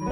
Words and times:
Die 0.00 0.06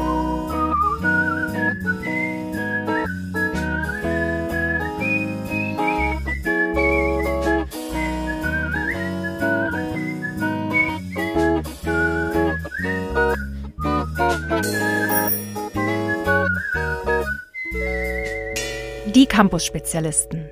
Campus-Spezialisten. 19.26 20.50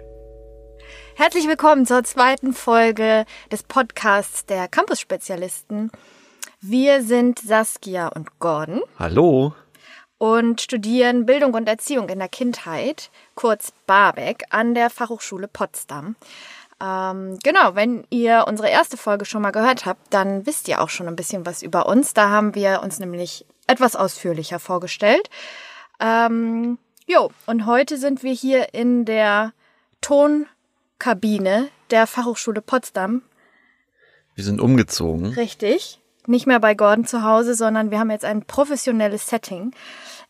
Herzlich 1.14 1.46
willkommen 1.46 1.84
zur 1.84 2.03
zweiten 2.05 2.55
Folge 2.55 3.27
des 3.53 3.64
Podcasts 3.64 4.46
der 4.46 4.66
Campus-Spezialisten. 4.68 5.91
Wir 6.61 7.02
sind 7.02 7.38
Saskia 7.38 8.09
und 8.09 8.39
Gordon 8.39 8.82
Hallo. 8.98 9.54
und 10.17 10.62
studieren 10.62 11.26
Bildung 11.26 11.53
und 11.53 11.68
Erziehung 11.68 12.08
in 12.08 12.18
der 12.18 12.31
Kindheit, 12.31 13.11
kurz 13.35 13.72
BABEC, 13.86 14.44
an 14.48 14.75
der 14.75 14.89
Fachhochschule 14.89 15.48
Potsdam. 15.48 16.17
Ähm, 16.82 17.39
genau, 17.43 17.75
wenn 17.75 18.07
ihr 18.08 18.46
unsere 18.48 18.71
erste 18.71 18.96
Folge 18.96 19.26
schon 19.26 19.43
mal 19.43 19.50
gehört 19.50 19.84
habt, 19.84 20.12
dann 20.14 20.46
wisst 20.46 20.67
ihr 20.68 20.81
auch 20.81 20.89
schon 20.89 21.08
ein 21.08 21.17
bisschen 21.17 21.45
was 21.45 21.62
über 21.62 21.86
uns. 21.86 22.14
Da 22.14 22.31
haben 22.31 22.54
wir 22.54 22.82
uns 22.82 22.98
nämlich 22.98 23.45
etwas 23.67 23.95
ausführlicher 23.95 24.59
vorgestellt. 24.59 25.29
Ähm, 26.00 26.79
jo, 27.07 27.31
und 27.45 27.67
heute 27.67 27.98
sind 27.98 28.23
wir 28.23 28.32
hier 28.32 28.73
in 28.73 29.04
der 29.04 29.53
Tonkabine 30.00 31.68
der 31.90 32.06
Fachhochschule 32.06 32.62
Potsdam. 32.62 33.23
Wir 34.34 34.45
sind 34.45 34.61
umgezogen. 34.61 35.27
Richtig. 35.34 36.00
Nicht 36.27 36.47
mehr 36.47 36.61
bei 36.61 36.75
Gordon 36.75 37.05
zu 37.05 37.22
Hause, 37.22 37.55
sondern 37.55 37.91
wir 37.91 37.98
haben 37.98 38.11
jetzt 38.11 38.25
ein 38.25 38.42
professionelles 38.42 39.28
Setting. 39.28 39.72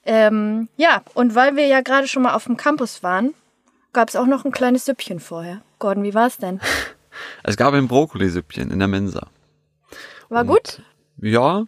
Ähm, 0.05 0.69
ja, 0.77 1.03
und 1.15 1.35
weil 1.35 1.57
wir 1.57 1.67
ja 1.67 1.81
gerade 1.81 2.07
schon 2.07 2.23
mal 2.23 2.35
auf 2.35 2.45
dem 2.45 2.57
Campus 2.57 3.03
waren, 3.03 3.35
gab 3.93 4.09
es 4.09 4.17
auch 4.17 4.27
noch 4.27 4.45
ein 4.45 4.53
kleines 4.53 4.85
Süppchen 4.85 5.21
vorher. 5.21 5.63
Gordon, 5.79 6.05
wie 6.05 6.15
war's 6.15 6.39
denn? 6.39 6.61
Es 7.43 7.57
gab 7.57 7.73
ein 7.73 7.89
Brokkolisüppchen 7.89 8.71
in 8.71 8.79
der 8.79 8.89
Mensa. 8.89 9.29
War 10.29 10.43
Und, 10.43 10.49
gut? 10.49 10.83
Ja. 11.17 11.65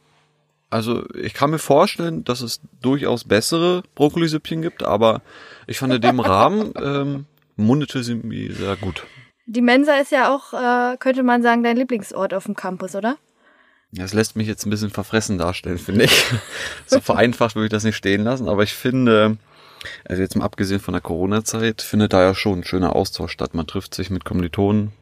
Also 0.69 1.07
ich 1.15 1.33
kann 1.33 1.51
mir 1.51 1.59
vorstellen, 1.59 2.25
dass 2.25 2.43
es 2.43 2.61
durchaus 2.83 3.25
bessere 3.25 3.83
Brokkolisüppchen 3.95 4.61
gibt, 4.61 4.83
aber 4.83 5.23
ich 5.67 5.79
fand 5.79 5.95
in 5.95 6.03
dem 6.03 6.21
Rahmen 6.21 6.75
ähm, 6.83 7.25
mundete 7.57 8.05
sie 8.05 8.17
mir 8.17 8.53
sehr 8.53 8.77
gut. 8.77 9.07
Die 9.47 9.63
Mensa 9.63 9.95
ist 9.95 10.13
ja 10.13 10.35
auch, 10.35 10.53
äh, 10.53 10.99
könnte 10.99 11.23
man 11.23 11.43
sagen, 11.43 11.63
dein 11.63 11.79
Lieblingsort 11.79 12.35
auf 12.35 12.45
dem 12.45 12.55
Campus, 12.55 12.95
oder? 12.95 13.17
Das 13.93 14.13
lässt 14.13 14.37
mich 14.37 14.47
jetzt 14.47 14.67
ein 14.67 14.71
bisschen 14.71 14.91
verfressen 14.91 15.39
darstellen, 15.39 15.79
finde 15.79 16.05
ich. 16.05 16.25
so 16.87 17.01
vereinfacht 17.01 17.55
würde 17.55 17.67
ich 17.67 17.71
das 17.71 17.85
nicht 17.85 17.97
stehen 17.97 18.23
lassen, 18.23 18.49
aber 18.49 18.63
ich 18.63 18.75
finde, 18.75 19.39
also 20.05 20.21
jetzt 20.21 20.37
mal 20.37 20.45
abgesehen 20.45 20.81
von 20.81 20.93
der 20.93 21.01
Corona-Zeit, 21.01 21.83
findet 21.83 22.13
da 22.13 22.23
ja 22.23 22.35
schon 22.35 22.61
ein 22.61 22.65
schöner 22.65 22.95
Austausch 22.95 23.33
statt. 23.33 23.55
Man 23.55 23.67
trifft 23.67 23.95
sich 23.95 24.11
mit 24.11 24.25
Kommilitonen. 24.25 24.93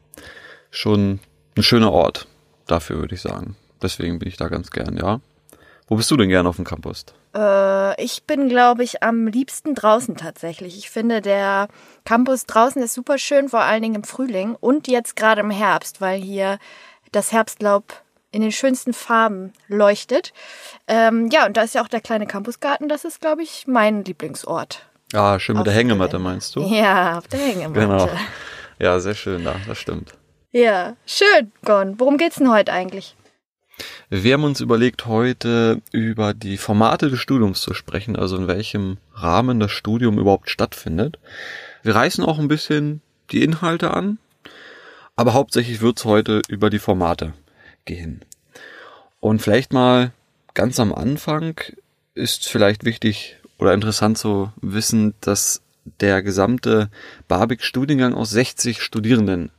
Schon 0.71 1.21
ein 1.57 1.63
schöner 1.63 1.93
Ort. 1.93 2.27
Dafür 2.67 2.99
würde 2.99 3.15
ich 3.15 3.21
sagen. 3.21 3.57
Deswegen 3.83 4.19
bin 4.19 4.29
ich 4.29 4.37
da 4.37 4.49
ganz 4.49 4.71
gern, 4.71 4.97
ja. 4.97 5.21
Wo 5.89 5.97
bist 5.97 6.11
du 6.11 6.17
denn 6.17 6.29
gern 6.29 6.47
auf 6.47 6.57
dem 6.57 6.65
Campus? 6.65 7.07
Äh, 7.35 8.03
ich 8.03 8.25
bin, 8.25 8.49
glaube 8.49 8.83
ich, 8.83 9.03
am 9.03 9.27
liebsten 9.27 9.75
draußen 9.75 10.17
tatsächlich. 10.17 10.77
Ich 10.79 10.91
finde, 10.91 11.21
der 11.21 11.69
Campus 12.05 12.47
draußen 12.47 12.83
ist 12.83 12.95
super 12.95 13.19
schön, 13.19 13.49
vor 13.49 13.61
allen 13.61 13.83
Dingen 13.83 13.95
im 13.97 14.05
Frühling 14.05 14.57
und 14.59 14.89
jetzt 14.89 15.17
gerade 15.17 15.43
im 15.43 15.51
Herbst, 15.51 16.01
weil 16.01 16.21
hier 16.21 16.59
das 17.13 17.31
Herbstlaub 17.31 18.03
in 18.37 18.43
den 18.43 18.53
schönsten 18.53 18.93
Farben 18.93 19.55
leuchtet. 19.67 20.35
Ähm, 20.87 21.31
ja, 21.33 21.47
und 21.47 21.57
da 21.57 21.63
ist 21.63 21.75
ja 21.75 21.83
auch 21.83 21.89
der 21.89 22.03
kleine 22.03 22.27
Campusgarten. 22.27 22.87
Das 22.87 23.07
ist, 23.07 23.23
glaube 23.23 23.43
ich, 23.43 23.67
mein 23.67 24.05
Lieblingsort. 24.05 24.85
Ah, 25.15 25.39
schön 25.39 25.57
mit 25.57 25.67
der 25.67 25.73
Hängematte, 25.73 26.19
meinst 26.19 26.55
du? 26.55 26.61
Ja, 26.61 27.17
auf 27.17 27.29
der 27.29 27.41
Hängematte. 27.41 27.81
Genau. 27.81 28.11
Ja, 28.79 29.01
sehr 29.01 29.15
schön 29.15 29.43
da, 29.43 29.57
das 29.67 29.79
stimmt. 29.79 30.13
Ja, 30.53 30.97
schön, 31.07 31.51
Gon. 31.65 31.99
Worum 31.99 32.19
geht's 32.19 32.37
denn 32.37 32.51
heute 32.51 32.75
eigentlich? 32.75 33.17
Wir 34.11 34.35
haben 34.35 34.45
uns 34.45 34.61
überlegt, 34.61 35.07
heute 35.07 35.81
über 35.93 36.35
die 36.35 36.59
Formate 36.59 37.09
des 37.09 37.19
Studiums 37.19 37.63
zu 37.63 37.73
sprechen, 37.73 38.17
also 38.17 38.37
in 38.37 38.49
welchem 38.49 38.99
Rahmen 39.15 39.61
das 39.61 39.71
Studium 39.71 40.19
überhaupt 40.19 40.51
stattfindet. 40.51 41.19
Wir 41.83 41.95
reißen 41.95 42.23
auch 42.23 42.39
ein 42.39 42.49
bisschen 42.49 43.01
die 43.31 43.43
Inhalte 43.43 43.93
an, 43.93 44.19
aber 45.15 45.33
hauptsächlich 45.33 45.81
wird 45.81 45.99
es 45.99 46.05
heute 46.05 46.43
über 46.49 46.69
die 46.69 46.79
Formate 46.79 47.33
gehen. 47.87 48.25
Und 49.21 49.41
vielleicht 49.41 49.73
mal 49.73 50.13
ganz 50.55 50.79
am 50.79 50.95
Anfang 50.95 51.61
ist 52.15 52.47
vielleicht 52.49 52.85
wichtig 52.85 53.37
oder 53.59 53.73
interessant 53.73 54.19
zu 54.19 54.53
wissen, 54.61 55.15
dass 55.21 55.63
der 56.01 56.23
gesamte 56.23 56.91
Barbik-Studiengang 57.29 58.15
aus 58.15 58.31
60 58.31 58.83
Studierenden 58.83 59.51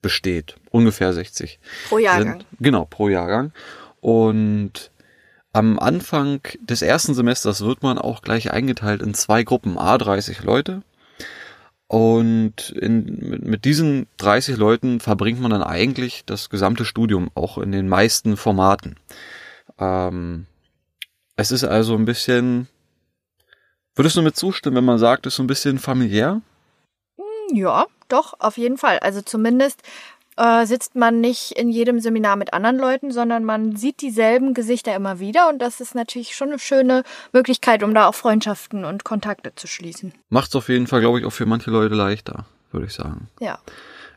besteht. 0.00 0.56
Ungefähr 0.70 1.12
60 1.12 1.58
Pro 1.88 1.98
Jahrgang. 1.98 2.40
sind. 2.40 2.46
Genau, 2.60 2.84
pro 2.84 3.08
Jahrgang. 3.08 3.52
Und 4.00 4.90
am 5.52 5.78
Anfang 5.78 6.40
des 6.60 6.82
ersten 6.82 7.14
Semesters 7.14 7.62
wird 7.62 7.82
man 7.82 7.98
auch 7.98 8.22
gleich 8.22 8.52
eingeteilt 8.52 9.02
in 9.02 9.14
zwei 9.14 9.42
Gruppen, 9.42 9.78
A 9.78 9.98
30 9.98 10.42
Leute. 10.42 10.82
Und 11.88 12.70
in, 12.70 13.40
mit, 13.44 13.64
diesen 13.64 14.08
30 14.16 14.56
Leuten 14.56 14.98
verbringt 14.98 15.40
man 15.40 15.52
dann 15.52 15.62
eigentlich 15.62 16.24
das 16.24 16.50
gesamte 16.50 16.84
Studium, 16.84 17.30
auch 17.34 17.58
in 17.58 17.70
den 17.70 17.88
meisten 17.88 18.36
Formaten. 18.36 18.96
Ähm, 19.78 20.46
es 21.36 21.52
ist 21.52 21.62
also 21.62 21.94
ein 21.94 22.04
bisschen, 22.04 22.66
würdest 23.94 24.16
du 24.16 24.22
mir 24.22 24.32
zustimmen, 24.32 24.76
wenn 24.76 24.84
man 24.84 24.98
sagt, 24.98 25.26
es 25.26 25.34
ist 25.34 25.36
so 25.36 25.44
ein 25.44 25.48
bisschen 25.48 25.78
familiär? 25.78 26.42
Ja, 27.52 27.86
doch, 28.08 28.34
auf 28.40 28.56
jeden 28.56 28.78
Fall. 28.78 28.98
Also 28.98 29.22
zumindest 29.22 29.82
äh, 30.36 30.66
sitzt 30.66 30.94
man 30.96 31.20
nicht 31.20 31.52
in 31.52 31.70
jedem 31.70 32.00
Seminar 32.00 32.36
mit 32.36 32.52
anderen 32.52 32.78
Leuten, 32.78 33.10
sondern 33.10 33.44
man 33.44 33.76
sieht 33.76 34.00
dieselben 34.00 34.54
Gesichter 34.54 34.94
immer 34.94 35.18
wieder 35.18 35.48
und 35.48 35.58
das 35.60 35.80
ist 35.80 35.94
natürlich 35.94 36.36
schon 36.36 36.48
eine 36.48 36.58
schöne 36.58 37.02
Möglichkeit, 37.32 37.82
um 37.82 37.94
da 37.94 38.08
auch 38.08 38.14
Freundschaften 38.14 38.84
und 38.84 39.04
Kontakte 39.04 39.54
zu 39.54 39.66
schließen. 39.66 40.12
Macht 40.28 40.50
es 40.50 40.56
auf 40.56 40.68
jeden 40.68 40.86
Fall, 40.86 41.00
glaube 41.00 41.18
ich, 41.20 41.24
auch 41.24 41.30
für 41.30 41.46
manche 41.46 41.70
Leute 41.70 41.94
leichter, 41.94 42.44
würde 42.70 42.86
ich 42.86 42.94
sagen. 42.94 43.28
Ja. 43.40 43.58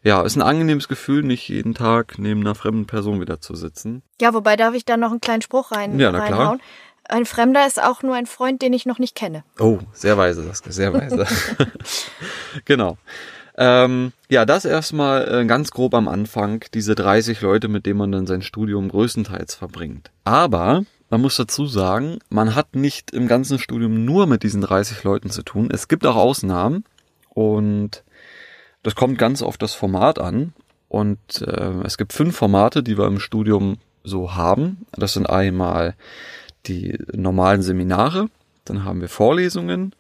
Ja, 0.02 0.22
ist 0.22 0.38
ein 0.38 0.42
angenehmes 0.42 0.88
Gefühl, 0.88 1.24
nicht 1.24 1.50
jeden 1.50 1.74
Tag 1.74 2.20
neben 2.20 2.40
einer 2.40 2.56
fremden 2.56 2.86
Person 2.88 3.20
wieder 3.20 3.42
zu 3.42 3.56
sitzen. 3.56 4.02
Ja, 4.22 4.34
wobei 4.34 4.56
darf 4.56 4.74
ich 4.74 4.86
da 4.86 4.96
noch 4.96 5.12
einen 5.12 5.20
kleinen 5.20 5.42
Spruch 5.42 5.72
rein, 5.72 6.00
Ja, 6.00 6.12
na 6.12 6.26
klar. 6.26 6.40
reinhauen. 6.40 6.62
Ein 7.10 7.26
Fremder 7.26 7.66
ist 7.66 7.82
auch 7.82 8.04
nur 8.04 8.16
ein 8.16 8.28
Freund, 8.28 8.62
den 8.62 8.72
ich 8.72 8.86
noch 8.86 9.00
nicht 9.00 9.16
kenne. 9.16 9.44
Oh, 9.60 9.80
sehr 9.94 10.18
weise, 10.18 10.44
Saskia, 10.44 10.72
sehr 10.72 10.94
weise. 10.94 11.26
genau. 12.66 12.98
Ähm, 13.62 14.14
ja, 14.30 14.46
das 14.46 14.64
erstmal 14.64 15.42
äh, 15.42 15.46
ganz 15.46 15.72
grob 15.72 15.94
am 15.94 16.08
Anfang, 16.08 16.64
diese 16.74 16.96
30 16.96 17.42
Leute, 17.42 17.68
mit 17.68 17.86
denen 17.86 18.00
man 18.00 18.12
dann 18.14 18.26
sein 18.26 18.42
Studium 18.42 18.88
größtenteils 18.88 19.54
verbringt. 19.54 20.12
Aber 20.24 20.86
man 21.10 21.20
muss 21.20 21.36
dazu 21.36 21.66
sagen, 21.66 22.20
man 22.30 22.56
hat 22.56 22.78
nicht 22.78 23.12
im 23.12 23.28
ganzen 23.28 23.60
Studium 23.60 24.06
nur 24.06 24.28
mit 24.28 24.44
diesen 24.44 24.62
30 24.62 25.04
Leuten 25.04 25.30
zu 25.30 25.44
tun. 25.44 25.70
Es 25.74 25.90
gibt 25.90 26.06
auch 26.06 26.16
Ausnahmen 26.16 26.86
und 27.28 28.06
das 28.82 28.96
kommt 28.96 29.18
ganz 29.18 29.42
auf 29.42 29.58
das 29.58 29.74
Format 29.74 30.20
an. 30.20 30.54
Und 30.88 31.42
äh, 31.42 31.82
es 31.84 31.98
gibt 31.98 32.14
fünf 32.14 32.38
Formate, 32.38 32.82
die 32.82 32.98
wir 32.98 33.08
im 33.08 33.20
Studium 33.20 33.78
so 34.06 34.36
haben. 34.36 34.86
Das 34.94 35.14
sind 35.14 35.30
einmal 35.30 35.96
die 36.66 36.98
normalen 37.12 37.62
Seminare, 37.62 38.30
dann 38.64 38.86
haben 38.86 39.02
wir 39.02 39.10
Vorlesungen, 39.10 39.94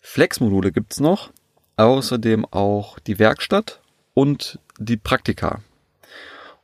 Flexmodule 0.00 0.70
gibt's 0.70 1.00
noch, 1.00 1.30
außerdem 1.76 2.46
auch 2.50 2.98
die 2.98 3.18
Werkstatt 3.18 3.80
und 4.14 4.58
die 4.78 4.96
Praktika. 4.96 5.60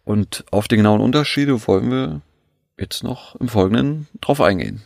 Und 0.04 0.44
auf 0.50 0.68
die 0.68 0.76
genauen 0.76 1.00
Unterschiede 1.00 1.66
wollen 1.66 1.90
wir 1.90 2.20
jetzt 2.78 3.02
noch 3.02 3.36
im 3.36 3.48
Folgenden 3.48 4.08
drauf 4.20 4.40
eingehen. 4.40 4.82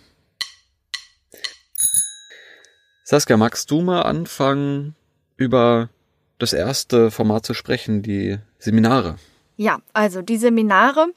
Saskia, 3.04 3.37
magst 3.37 3.70
du 3.70 3.82
mal 3.82 4.02
anfangen, 4.02 4.96
über 5.37 5.90
das 6.38 6.52
erste 6.52 7.10
Format 7.10 7.46
zu 7.46 7.54
sprechen, 7.54 8.02
die 8.02 8.38
Seminare? 8.58 9.16
Ja, 9.56 9.81
also 9.93 10.22
die 10.22 10.38
Seminare 10.38 11.08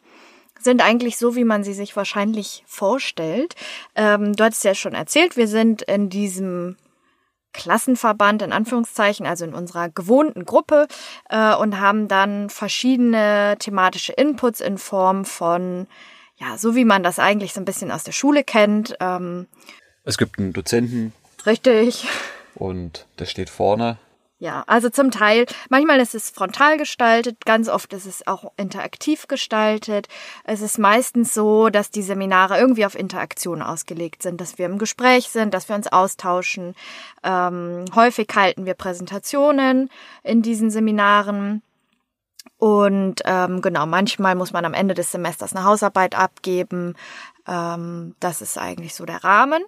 sind 0.60 0.82
eigentlich 0.82 1.18
so, 1.18 1.36
wie 1.36 1.44
man 1.44 1.64
sie 1.64 1.74
sich 1.74 1.96
wahrscheinlich 1.96 2.64
vorstellt. 2.68 3.56
Ähm, 3.96 4.36
du 4.36 4.44
hattest 4.44 4.64
ja 4.64 4.76
schon 4.76 4.94
erzählt, 4.94 5.38
wir 5.38 5.48
sind 5.48 5.82
in 5.84 6.10
diesem 6.10 6.78
Klassenverband 7.58 8.44
in 8.44 8.54
Anführungszeichen, 8.54 9.26
also 9.26 9.44
in 9.44 9.54
unserer 9.54 9.90
gewohnten 9.90 10.46
Gruppe 10.46 10.88
äh, 11.30 11.56
und 11.56 11.80
haben 11.80 12.08
dann 12.08 12.50
verschiedene 12.50 13.56
thematische 13.60 14.14
Inputs 14.14 14.62
in 14.62 14.78
Form 14.78 15.26
von, 15.26 15.88
ja, 16.38 16.58
so 16.58 16.76
wie 16.76 16.86
man 16.86 17.02
das 17.04 17.18
eigentlich 17.20 17.54
so 17.54 17.60
ein 17.60 17.66
bisschen 17.66 17.92
aus 17.92 18.04
der 18.04 18.12
Schule 18.14 18.44
kennt. 18.44 18.96
Ähm, 19.00 19.48
Es 20.04 20.18
gibt 20.18 20.38
einen 20.40 20.54
Dozenten 20.54 21.12
richtig. 21.46 22.08
und 22.56 23.08
der 23.20 23.26
steht 23.26 23.50
vorne 23.50 23.98
Ja, 24.40 24.64
also 24.68 24.90
zum 24.90 25.10
Teil, 25.10 25.48
manchmal 25.70 26.00
ist 26.00 26.14
es 26.14 26.30
frontal 26.30 26.78
gestaltet, 26.78 27.44
ganz 27.44 27.70
oft 27.70 27.92
ist 27.94 28.06
es 28.06 28.28
auch 28.28 28.52
interaktiv 28.56 29.28
gestaltet. 29.28 30.08
Es 30.44 30.62
ist 30.62 30.78
meistens 30.78 31.34
so, 31.34 31.70
dass 31.70 31.90
die 31.90 32.04
Seminare 32.04 32.60
irgendwie 32.60 32.86
auf 32.86 32.94
Interaktion 32.94 33.64
ausgelegt 33.64 34.22
sind, 34.22 34.40
dass 34.40 34.60
wir 34.60 34.68
im 34.68 34.78
Gespräch 34.78 35.30
sind, 35.30 35.56
dass 35.56 35.70
wir 35.70 35.76
uns 35.76 35.88
austauschen. 35.88 36.76
Ähm, 37.24 37.86
häufig 37.96 38.28
halten 38.36 38.68
wir 38.68 38.76
Präsentationen 38.76 39.90
in 40.22 40.44
diesen 40.44 40.70
Seminaren. 40.70 41.64
Und 42.60 43.22
ähm, 43.26 43.62
genau, 43.62 43.88
manchmal 43.88 44.36
muss 44.36 44.54
man 44.54 44.66
am 44.66 44.76
Ende 44.76 44.94
des 44.94 45.12
Semesters 45.12 45.56
eine 45.56 45.66
Hausarbeit 45.66 46.16
abgeben. 46.16 46.96
Ähm, 47.48 48.16
das 48.20 48.44
ist 48.44 48.60
eigentlich 48.60 48.94
so 48.94 49.06
der 49.06 49.24
Rahmen. 49.24 49.64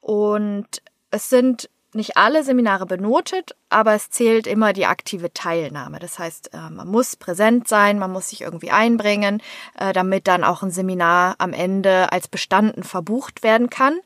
Und 0.00 0.82
es 1.10 1.28
sind 1.30 1.68
nicht 1.94 2.16
alle 2.16 2.44
Seminare 2.44 2.86
benotet, 2.86 3.56
aber 3.68 3.94
es 3.94 4.10
zählt 4.10 4.46
immer 4.46 4.72
die 4.72 4.86
aktive 4.86 5.32
Teilnahme. 5.32 5.98
Das 5.98 6.18
heißt, 6.18 6.54
äh, 6.54 6.70
man 6.70 6.88
muss 6.88 7.16
präsent 7.16 7.68
sein, 7.68 7.98
man 7.98 8.12
muss 8.12 8.30
sich 8.30 8.42
irgendwie 8.42 8.70
einbringen, 8.70 9.42
äh, 9.78 9.92
damit 9.92 10.26
dann 10.28 10.44
auch 10.44 10.62
ein 10.62 10.70
Seminar 10.70 11.36
am 11.38 11.52
Ende 11.52 12.12
als 12.12 12.28
bestanden 12.28 12.82
verbucht 12.82 13.42
werden 13.42 13.70
kann. 13.70 13.98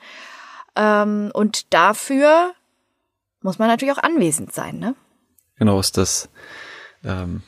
Ähm, 0.76 1.30
und 1.34 1.72
dafür 1.72 2.52
muss 3.42 3.58
man 3.58 3.68
natürlich 3.68 3.94
auch 3.94 4.02
anwesend 4.02 4.52
sein. 4.52 4.78
Ne? 4.78 4.94
Genau, 5.56 5.80
ist 5.80 5.96
das 5.96 6.28
ähm, 7.04 7.42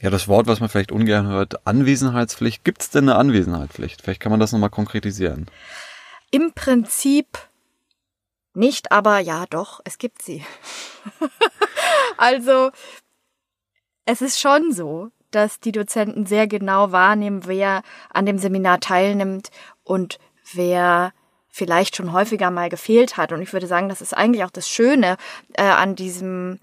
ja 0.00 0.10
das 0.10 0.28
Wort, 0.28 0.46
was 0.46 0.60
man 0.60 0.68
vielleicht 0.68 0.92
ungern 0.92 1.26
hört, 1.26 1.66
Anwesenheitspflicht. 1.66 2.64
Gibt 2.64 2.82
es 2.82 2.90
denn 2.90 3.08
eine 3.08 3.18
Anwesenheitspflicht? 3.18 4.02
Vielleicht 4.02 4.20
kann 4.20 4.30
man 4.30 4.40
das 4.40 4.52
nochmal 4.52 4.70
konkretisieren. 4.70 5.46
Im 6.30 6.52
Prinzip 6.52 7.26
nicht, 8.56 8.92
aber 8.92 9.18
ja, 9.18 9.44
doch, 9.50 9.80
es 9.84 9.98
gibt 9.98 10.22
sie. 10.22 10.44
also, 12.16 12.70
es 14.04 14.22
ist 14.22 14.40
schon 14.40 14.72
so, 14.72 15.10
dass 15.30 15.60
die 15.60 15.72
Dozenten 15.72 16.26
sehr 16.26 16.46
genau 16.46 16.92
wahrnehmen, 16.92 17.46
wer 17.46 17.82
an 18.10 18.26
dem 18.26 18.38
Seminar 18.38 18.80
teilnimmt 18.80 19.50
und 19.84 20.18
wer 20.54 21.12
vielleicht 21.48 21.96
schon 21.96 22.12
häufiger 22.12 22.50
mal 22.50 22.68
gefehlt 22.68 23.16
hat. 23.16 23.32
Und 23.32 23.42
ich 23.42 23.52
würde 23.52 23.66
sagen, 23.66 23.88
das 23.88 24.00
ist 24.00 24.14
eigentlich 24.14 24.44
auch 24.44 24.50
das 24.50 24.68
Schöne 24.68 25.16
äh, 25.54 25.62
an 25.62 25.96
diesem 25.96 26.58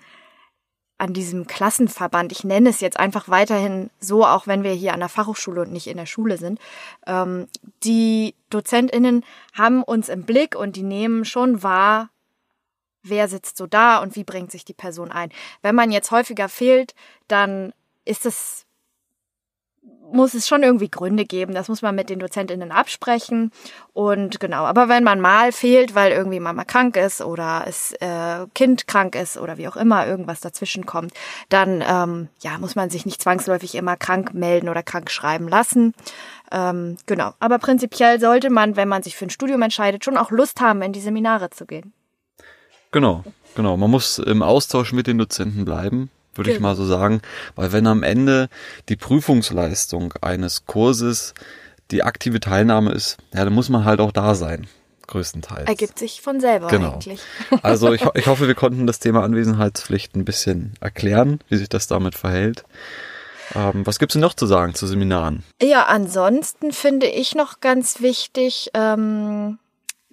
an 0.98 1.14
diesem 1.14 1.48
Klassenverband, 1.48 2.32
ich 2.32 2.44
nenne 2.44 2.70
es 2.70 2.80
jetzt 2.80 3.00
einfach 3.00 3.28
weiterhin 3.28 3.90
so, 4.00 4.26
auch 4.26 4.48
wenn 4.48 4.64
wir 4.64 4.72
hier 4.74 4.94
an 4.94 5.00
der 5.00 5.10
Fachhochschule 5.10 5.62
und 5.62 5.72
nicht 5.72 5.88
in 5.88 5.98
der 5.98 6.06
Schule 6.06 6.38
sind, 6.38 6.60
ähm, 7.08 7.48
die 7.84 8.36
DozentInnen 8.50 9.26
haben 9.54 9.84
uns 9.84 10.10
im 10.10 10.24
Blick 10.24 10.56
und 10.56 10.76
die 10.76 10.84
nehmen 10.84 11.26
schon 11.26 11.64
wahr, 11.64 12.10
wer 13.02 13.28
sitzt 13.28 13.58
so 13.58 13.68
da 13.68 14.02
und 14.02 14.16
wie 14.16 14.24
bringt 14.24 14.52
sich 14.52 14.66
die 14.66 14.74
Person 14.74 15.12
ein. 15.12 15.32
Wenn 15.62 15.76
man 15.76 15.92
jetzt 15.92 16.12
häufiger 16.12 16.48
fehlt, 16.48 16.96
dann 17.28 17.74
ist 18.06 18.26
es 18.26 18.66
muss 20.12 20.34
es 20.34 20.48
schon 20.48 20.64
irgendwie 20.64 20.90
Gründe 20.90 21.26
geben. 21.26 21.54
Das 21.54 21.70
muss 21.70 21.82
man 21.82 21.96
mit 21.96 22.10
den 22.10 22.20
DozentInnen 22.20 22.72
absprechen. 22.72 23.52
Und 23.94 24.40
genau, 24.40 24.66
aber 24.66 24.90
wenn 24.90 25.04
man 25.04 25.20
mal 25.20 25.52
fehlt, 25.52 25.96
weil 25.96 26.12
irgendwie 26.12 26.40
Mama 26.40 26.64
krank 26.64 26.98
ist 26.98 27.22
oder 27.22 27.66
es 27.68 27.94
äh, 27.94 28.46
Kind 28.54 28.88
krank 28.88 29.16
ist 29.16 29.38
oder 29.38 29.58
wie 29.58 29.68
auch 29.68 29.76
immer 29.76 30.06
irgendwas 30.08 30.40
dazwischen 30.40 30.86
kommt, 30.86 31.14
dann 31.50 31.84
ähm, 31.88 32.30
ja, 32.42 32.58
muss 32.58 32.76
man 32.76 32.90
sich 32.90 33.06
nicht 33.06 33.22
zwangsläufig 33.22 33.76
immer 33.76 33.98
krank 33.98 34.34
melden 34.34 34.70
oder 34.70 34.84
krank 34.84 35.10
schreiben 35.10 35.48
lassen. 35.48 35.94
Ähm, 36.52 36.98
genau, 37.06 37.34
aber 37.40 37.58
prinzipiell 37.60 38.20
sollte 38.20 38.50
man, 38.50 38.76
wenn 38.76 38.88
man 38.88 39.04
sich 39.04 39.16
für 39.16 39.26
ein 39.26 39.32
Studium 39.32 39.62
entscheidet, 39.62 40.06
schon 40.06 40.18
auch 40.18 40.32
Lust 40.32 40.62
haben, 40.62 40.82
in 40.82 40.94
die 40.94 41.02
Seminare 41.02 41.50
zu 41.50 41.66
gehen. 41.66 41.94
Genau, 42.92 43.24
genau. 43.56 43.76
Man 43.78 43.90
muss 43.90 44.20
im 44.20 44.44
Austausch 44.44 44.94
mit 44.94 45.08
den 45.08 45.18
Dozenten 45.18 45.66
bleiben 45.66 46.12
würde 46.36 46.52
ich 46.52 46.60
mal 46.60 46.76
so 46.76 46.86
sagen. 46.86 47.22
Weil 47.56 47.72
wenn 47.72 47.88
am 47.88 48.04
Ende 48.04 48.50
die 48.90 48.96
Prüfungsleistung 48.96 50.14
eines 50.22 50.66
Kurses 50.66 51.34
die 51.92 52.04
aktive 52.04 52.40
Teilnahme 52.40 52.92
ist, 52.92 53.18
ja, 53.34 53.44
dann 53.44 53.54
muss 53.54 53.70
man 53.70 53.86
halt 53.86 54.00
auch 54.00 54.12
da 54.12 54.36
sein. 54.36 54.68
Größtenteils. 55.08 55.68
Ergibt 55.68 56.00
sich 56.00 56.22
von 56.22 56.40
selber 56.40 56.68
genau. 56.68 56.94
eigentlich. 56.94 57.22
Also 57.62 57.94
ich, 57.94 58.04
ich 58.16 58.28
hoffe, 58.28 58.48
wir 58.48 58.56
konnten 58.56 58.88
das 58.88 59.00
Thema 59.00 59.24
Anwesenheitspflicht 59.24 60.16
ein 60.16 60.26
bisschen 60.26 60.74
erklären, 60.80 61.40
wie 61.50 61.58
sich 61.58 61.70
das 61.70 61.88
damit 61.88 62.16
verhält. 62.16 62.64
Ähm, 63.54 63.86
was 63.86 64.00
gibt's 64.00 64.14
denn 64.14 64.22
noch 64.22 64.34
zu 64.34 64.46
sagen 64.46 64.74
zu 64.74 64.88
Seminaren? 64.88 65.44
Ja, 65.62 65.86
ansonsten 65.86 66.72
finde 66.72 67.08
ich 67.08 67.36
noch 67.36 67.60
ganz 67.60 68.02
wichtig, 68.02 68.72
ähm, 68.74 69.60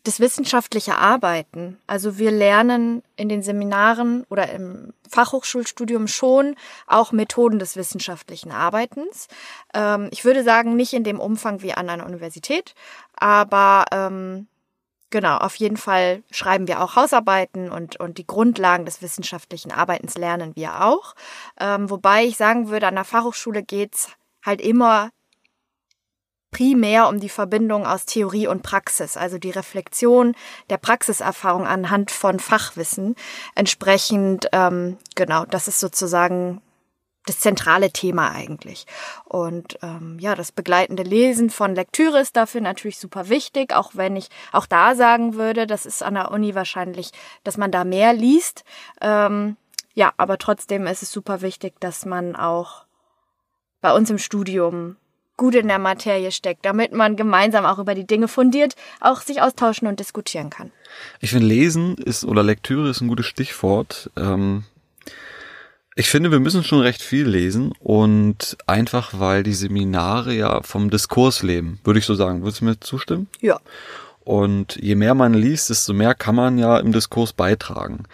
das 0.04 0.20
wissenschaftliche 0.20 0.96
Arbeiten. 0.96 1.78
Also 1.86 2.18
wir 2.18 2.30
lernen 2.30 3.02
in 3.16 3.28
den 3.28 3.42
Seminaren 3.42 4.24
oder 4.30 4.50
im 4.50 4.92
Fachhochschulstudium 5.08 6.08
schon 6.08 6.56
auch 6.86 7.12
Methoden 7.12 7.58
des 7.58 7.76
wissenschaftlichen 7.76 8.52
Arbeitens. 8.52 9.28
Ähm, 9.74 10.08
ich 10.10 10.24
würde 10.24 10.44
sagen, 10.44 10.76
nicht 10.76 10.92
in 10.92 11.04
dem 11.04 11.20
Umfang 11.20 11.62
wie 11.62 11.74
an 11.74 11.88
einer 11.90 12.06
Universität, 12.06 12.74
aber 13.16 13.86
ähm, 13.92 14.46
genau, 15.10 15.36
auf 15.36 15.56
jeden 15.56 15.76
Fall 15.76 16.22
schreiben 16.30 16.68
wir 16.68 16.82
auch 16.82 16.96
Hausarbeiten 16.96 17.70
und, 17.70 17.98
und 17.98 18.18
die 18.18 18.26
Grundlagen 18.26 18.84
des 18.84 19.02
wissenschaftlichen 19.02 19.72
Arbeitens 19.72 20.16
lernen 20.16 20.56
wir 20.56 20.84
auch. 20.84 21.14
Ähm, 21.58 21.90
wobei 21.90 22.24
ich 22.24 22.36
sagen 22.36 22.68
würde, 22.68 22.86
an 22.86 22.94
der 22.94 23.04
Fachhochschule 23.04 23.62
geht's 23.62 24.08
halt 24.44 24.60
immer 24.60 25.10
primär 26.50 27.08
um 27.08 27.20
die 27.20 27.28
Verbindung 27.28 27.86
aus 27.86 28.06
Theorie 28.06 28.46
und 28.46 28.62
Praxis, 28.62 29.16
also 29.16 29.38
die 29.38 29.50
Reflexion 29.50 30.34
der 30.68 30.78
Praxiserfahrung 30.78 31.66
anhand 31.66 32.10
von 32.10 32.38
Fachwissen. 32.38 33.14
Entsprechend, 33.54 34.48
ähm, 34.52 34.98
genau, 35.14 35.44
das 35.44 35.68
ist 35.68 35.80
sozusagen 35.80 36.60
das 37.26 37.38
zentrale 37.38 37.90
Thema 37.92 38.30
eigentlich. 38.32 38.86
Und 39.24 39.78
ähm, 39.82 40.18
ja, 40.18 40.34
das 40.34 40.52
begleitende 40.52 41.02
Lesen 41.02 41.50
von 41.50 41.74
Lektüre 41.74 42.20
ist 42.20 42.34
dafür 42.36 42.60
natürlich 42.60 42.98
super 42.98 43.28
wichtig, 43.28 43.74
auch 43.74 43.92
wenn 43.94 44.16
ich 44.16 44.28
auch 44.52 44.66
da 44.66 44.94
sagen 44.94 45.34
würde, 45.34 45.66
das 45.66 45.86
ist 45.86 46.02
an 46.02 46.14
der 46.14 46.30
Uni 46.30 46.54
wahrscheinlich, 46.54 47.12
dass 47.44 47.56
man 47.56 47.70
da 47.70 47.84
mehr 47.84 48.14
liest. 48.14 48.64
Ähm, 49.00 49.56
ja, 49.92 50.12
aber 50.16 50.38
trotzdem 50.38 50.86
ist 50.86 51.02
es 51.02 51.12
super 51.12 51.42
wichtig, 51.42 51.78
dass 51.80 52.06
man 52.06 52.36
auch 52.36 52.86
bei 53.80 53.92
uns 53.92 54.10
im 54.10 54.18
Studium 54.18 54.96
gut 55.40 55.54
in 55.54 55.68
der 55.68 55.78
Materie 55.78 56.32
steckt, 56.32 56.66
damit 56.66 56.92
man 56.92 57.16
gemeinsam 57.16 57.64
auch 57.64 57.78
über 57.78 57.94
die 57.94 58.06
Dinge 58.06 58.28
fundiert 58.28 58.74
auch 59.00 59.22
sich 59.22 59.40
austauschen 59.40 59.88
und 59.88 59.98
diskutieren 59.98 60.50
kann. 60.50 60.70
Ich 61.20 61.30
finde, 61.30 61.46
Lesen 61.46 61.96
ist 61.96 62.26
oder 62.26 62.42
Lektüre 62.42 62.90
ist 62.90 63.00
ein 63.00 63.08
gutes 63.08 63.24
Stichwort. 63.24 64.10
Ähm, 64.18 64.64
ich 65.96 66.10
finde, 66.10 66.30
wir 66.30 66.40
müssen 66.40 66.62
schon 66.62 66.80
recht 66.80 67.00
viel 67.00 67.26
lesen 67.26 67.72
und 67.80 68.58
einfach, 68.66 69.18
weil 69.18 69.42
die 69.42 69.54
Seminare 69.54 70.34
ja 70.34 70.62
vom 70.62 70.90
Diskurs 70.90 71.42
leben, 71.42 71.80
würde 71.84 71.98
ich 71.98 72.04
so 72.04 72.14
sagen. 72.14 72.42
Würdest 72.42 72.60
du 72.60 72.66
mir 72.66 72.78
zustimmen? 72.78 73.26
Ja. 73.40 73.60
Und 74.22 74.76
je 74.76 74.94
mehr 74.96 75.14
man 75.14 75.32
liest, 75.32 75.70
desto 75.70 75.94
mehr 75.94 76.14
kann 76.14 76.34
man 76.34 76.58
ja 76.58 76.78
im 76.78 76.92
Diskurs 76.92 77.32
beitragen. 77.32 78.04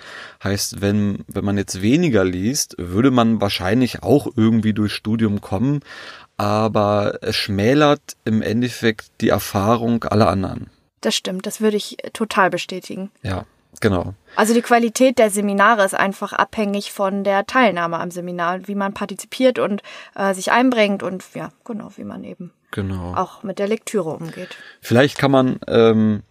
Heißt, 0.42 0.80
wenn, 0.80 1.24
wenn 1.26 1.44
man 1.44 1.58
jetzt 1.58 1.82
weniger 1.82 2.24
liest, 2.24 2.76
würde 2.78 3.10
man 3.10 3.40
wahrscheinlich 3.40 4.04
auch 4.04 4.28
irgendwie 4.36 4.72
durch 4.72 4.94
Studium 4.94 5.40
kommen, 5.40 5.80
aber 6.36 7.18
es 7.22 7.36
schmälert 7.36 8.16
im 8.24 8.42
Endeffekt 8.42 9.10
die 9.20 9.28
Erfahrung 9.28 10.04
aller 10.04 10.28
anderen. 10.28 10.70
Das 11.00 11.14
stimmt, 11.14 11.46
das 11.46 11.60
würde 11.60 11.76
ich 11.76 11.96
total 12.12 12.50
bestätigen. 12.50 13.10
Ja, 13.22 13.44
genau. 13.80 14.14
Also 14.34 14.54
die 14.54 14.62
Qualität 14.62 15.18
der 15.18 15.30
Seminare 15.30 15.84
ist 15.84 15.94
einfach 15.94 16.32
abhängig 16.32 16.92
von 16.92 17.24
der 17.24 17.46
Teilnahme 17.46 17.98
am 17.98 18.10
Seminar, 18.10 18.66
wie 18.66 18.74
man 18.74 18.94
partizipiert 18.94 19.58
und 19.58 19.82
äh, 20.14 20.34
sich 20.34 20.52
einbringt 20.52 21.02
und 21.02 21.24
ja, 21.34 21.50
genau, 21.64 21.90
wie 21.96 22.04
man 22.04 22.24
eben 22.24 22.52
genau. 22.70 23.14
auch 23.14 23.42
mit 23.42 23.58
der 23.58 23.68
Lektüre 23.68 24.10
umgeht. 24.10 24.56
Vielleicht 24.80 25.18
kann 25.18 25.30
man 25.30 25.58
ähm, 25.68 26.22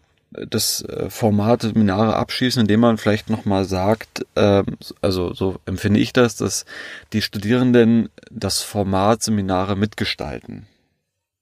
das 0.49 0.81
äh, 0.83 1.09
Format 1.09 1.61
Seminare 1.61 2.15
abschließen, 2.15 2.61
indem 2.61 2.81
man 2.81 2.97
vielleicht 2.97 3.29
nochmal 3.29 3.65
sagt, 3.65 4.25
äh, 4.35 4.63
also 5.01 5.33
so 5.33 5.57
empfinde 5.65 5.99
ich 5.99 6.13
das, 6.13 6.35
dass 6.35 6.65
die 7.13 7.21
Studierenden 7.21 8.09
das 8.31 8.61
Format 8.61 9.23
Seminare 9.23 9.75
mitgestalten. 9.75 10.67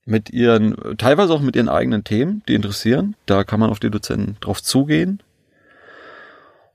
Mit 0.06 0.32
ihren, 0.32 0.98
teilweise 0.98 1.34
auch 1.34 1.42
mit 1.42 1.56
ihren 1.56 1.70
eigenen 1.70 2.04
Themen, 2.04 2.44
die 2.48 2.56
interessieren. 2.56 3.16
Da 3.26 3.44
kann 3.44 3.60
man 3.60 3.70
auf 3.70 3.80
die 3.80 3.90
Dozenten 3.90 4.36
drauf 4.42 4.62
zugehen. 4.62 5.24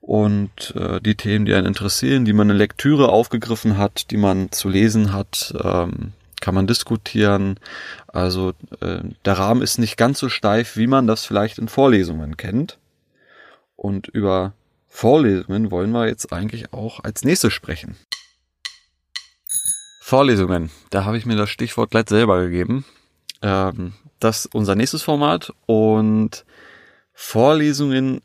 Und 0.00 0.74
äh, 0.74 1.02
die 1.02 1.16
Themen, 1.16 1.44
die 1.44 1.52
einen 1.52 1.66
interessieren, 1.66 2.24
die 2.24 2.32
man 2.32 2.48
in 2.48 2.56
Lektüre 2.56 3.10
aufgegriffen 3.10 3.76
hat, 3.76 4.10
die 4.10 4.16
man 4.16 4.50
zu 4.50 4.70
lesen 4.70 5.12
hat, 5.12 5.54
ähm, 5.62 6.14
kann 6.40 6.54
man 6.54 6.66
diskutieren. 6.66 7.58
Also 8.06 8.52
äh, 8.80 9.00
der 9.24 9.32
Rahmen 9.34 9.62
ist 9.62 9.78
nicht 9.78 9.96
ganz 9.96 10.18
so 10.18 10.28
steif, 10.28 10.76
wie 10.76 10.86
man 10.86 11.06
das 11.06 11.24
vielleicht 11.24 11.58
in 11.58 11.68
Vorlesungen 11.68 12.36
kennt. 12.36 12.78
Und 13.76 14.08
über 14.08 14.52
Vorlesungen 14.88 15.70
wollen 15.70 15.92
wir 15.92 16.08
jetzt 16.08 16.32
eigentlich 16.32 16.72
auch 16.72 17.04
als 17.04 17.24
nächstes 17.24 17.52
sprechen. 17.52 17.96
Vorlesungen, 20.00 20.70
da 20.90 21.04
habe 21.04 21.18
ich 21.18 21.26
mir 21.26 21.36
das 21.36 21.50
Stichwort 21.50 21.90
gleich 21.90 22.08
selber 22.08 22.42
gegeben. 22.42 22.84
Ähm, 23.42 23.92
das 24.20 24.46
ist 24.46 24.54
unser 24.54 24.74
nächstes 24.74 25.02
Format 25.02 25.52
und 25.66 26.44
Vorlesungen 27.12 28.22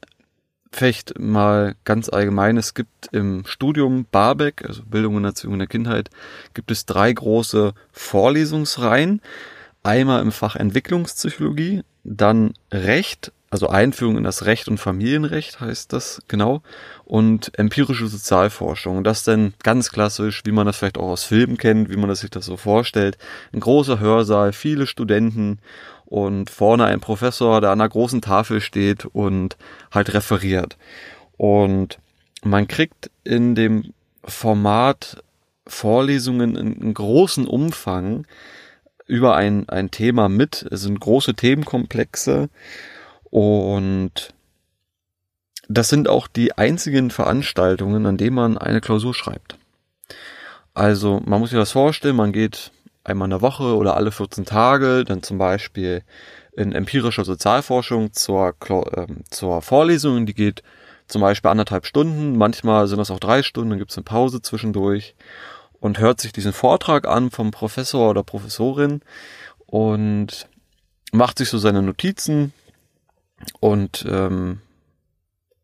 vielleicht 0.75 1.20
mal 1.20 1.75
ganz 1.86 2.10
allgemein, 2.10 2.58
es 2.58 2.74
gibt 2.74 3.08
im 3.12 3.46
Studium 3.46 4.06
Barbeck, 4.12 4.63
also 4.68 4.84
Bildung 4.84 5.15
und 5.15 5.25
Erziehung 5.25 5.53
in 5.53 5.60
der 5.60 5.68
Kindheit, 5.68 6.10
gibt 6.53 6.72
es 6.72 6.86
drei 6.86 7.12
große 7.13 7.74
Vorlesungsreihen. 7.92 9.22
Einmal 9.84 10.22
im 10.22 10.32
Fach 10.32 10.56
Entwicklungspsychologie, 10.56 11.84
dann 12.03 12.53
Recht, 12.72 13.32
also 13.50 13.68
Einführung 13.68 14.18
in 14.18 14.24
das 14.24 14.46
Recht 14.46 14.68
und 14.68 14.80
Familienrecht 14.80 15.60
heißt 15.60 15.94
das 15.94 16.22
genau, 16.27 16.63
und 17.06 17.51
empirische 17.60 18.08
Sozialforschung. 18.08 19.03
Das 19.03 19.24
dann 19.24 19.53
ganz 19.62 19.92
klassisch, 19.92 20.42
wie 20.46 20.51
man 20.51 20.65
das 20.65 20.77
vielleicht 20.77 20.98
auch 20.98 21.10
aus 21.10 21.24
Filmen 21.24 21.58
kennt, 21.58 21.89
wie 21.89 21.98
man 21.98 22.10
das 22.10 22.22
sich 22.22 22.32
das 22.32 22.46
so 22.46 22.58
vorstellt. 22.58 23.18
Ein 23.51 23.60
großer 23.60 24.00
Hörsaal, 24.00 24.53
viele 24.53 24.88
Studenten 24.88 25.60
und 26.06 26.50
vorne 26.50 26.86
ein 26.86 27.00
Professor, 27.00 27.62
der 27.62 27.72
an 27.72 27.82
einer 27.82 27.90
großen 27.90 28.22
Tafel 28.22 28.62
steht 28.62 29.06
und 29.06 29.58
halt 29.92 30.14
referiert. 30.14 30.78
Und 31.38 32.00
man 32.44 32.68
kriegt 32.68 33.10
in 33.24 33.56
dem 33.56 33.94
Format 34.24 35.24
Vorlesungen 35.66 36.56
in, 36.56 36.94
großen 36.94 37.48
Umfang 37.48 38.28
über 39.08 39.36
ein, 39.36 39.68
ein 39.70 39.92
Thema 39.92 40.30
mit. 40.30 40.66
Es 40.72 40.82
sind 40.82 41.00
große 41.00 41.36
Themenkomplexe 41.36 42.50
und 43.30 44.34
das 45.70 45.90
sind 45.90 46.10
auch 46.10 46.28
die 46.28 46.58
einzigen 46.58 47.10
Veranstaltungen, 47.10 48.06
an 48.06 48.18
denen 48.18 48.36
man 48.36 48.58
eine 48.58 48.82
Klausur 48.82 49.14
schreibt. 49.14 49.58
Also 50.74 51.22
man 51.26 51.40
muss 51.40 51.52
sich 51.52 51.60
das 51.60 51.72
vorstellen, 51.72 52.16
man 52.16 52.34
geht 52.34 52.72
einmal 53.04 53.28
in 53.28 53.32
der 53.32 53.42
Woche 53.42 53.76
oder 53.76 53.96
alle 53.96 54.12
14 54.12 54.46
Tage, 54.46 55.04
dann 55.04 55.24
zum 55.24 55.38
Beispiel 55.38 56.04
in 56.56 56.74
empirischer 56.74 57.26
Sozialforschung 57.26 58.14
zur, 58.14 58.56
äh, 58.70 59.08
zur 59.30 59.62
Vorlesung, 59.62 60.26
die 60.26 60.34
geht 60.34 60.64
zum 61.08 61.22
Beispiel 61.22 61.52
anderthalb 61.52 61.86
Stunden, 61.86 62.38
manchmal 62.38 62.88
sind 62.88 62.98
das 62.98 63.12
auch 63.12 63.20
drei 63.20 63.44
Stunden, 63.44 63.72
dann 63.72 63.80
gibt 63.80 63.92
es 63.92 63.98
eine 63.98 64.06
Pause 64.06 64.42
zwischendurch 64.42 65.16
und 65.80 66.00
hört 66.00 66.22
sich 66.22 66.32
diesen 66.32 66.54
Vortrag 66.54 67.08
an 67.08 67.30
vom 67.30 67.52
Professor 67.52 68.10
oder 68.10 68.24
Professorin 68.24 69.02
und 69.66 70.48
macht 71.12 71.38
sich 71.38 71.50
so 71.50 71.58
seine 71.58 71.82
Notizen 71.82 72.54
und 73.60 74.06
ähm, 74.08 74.62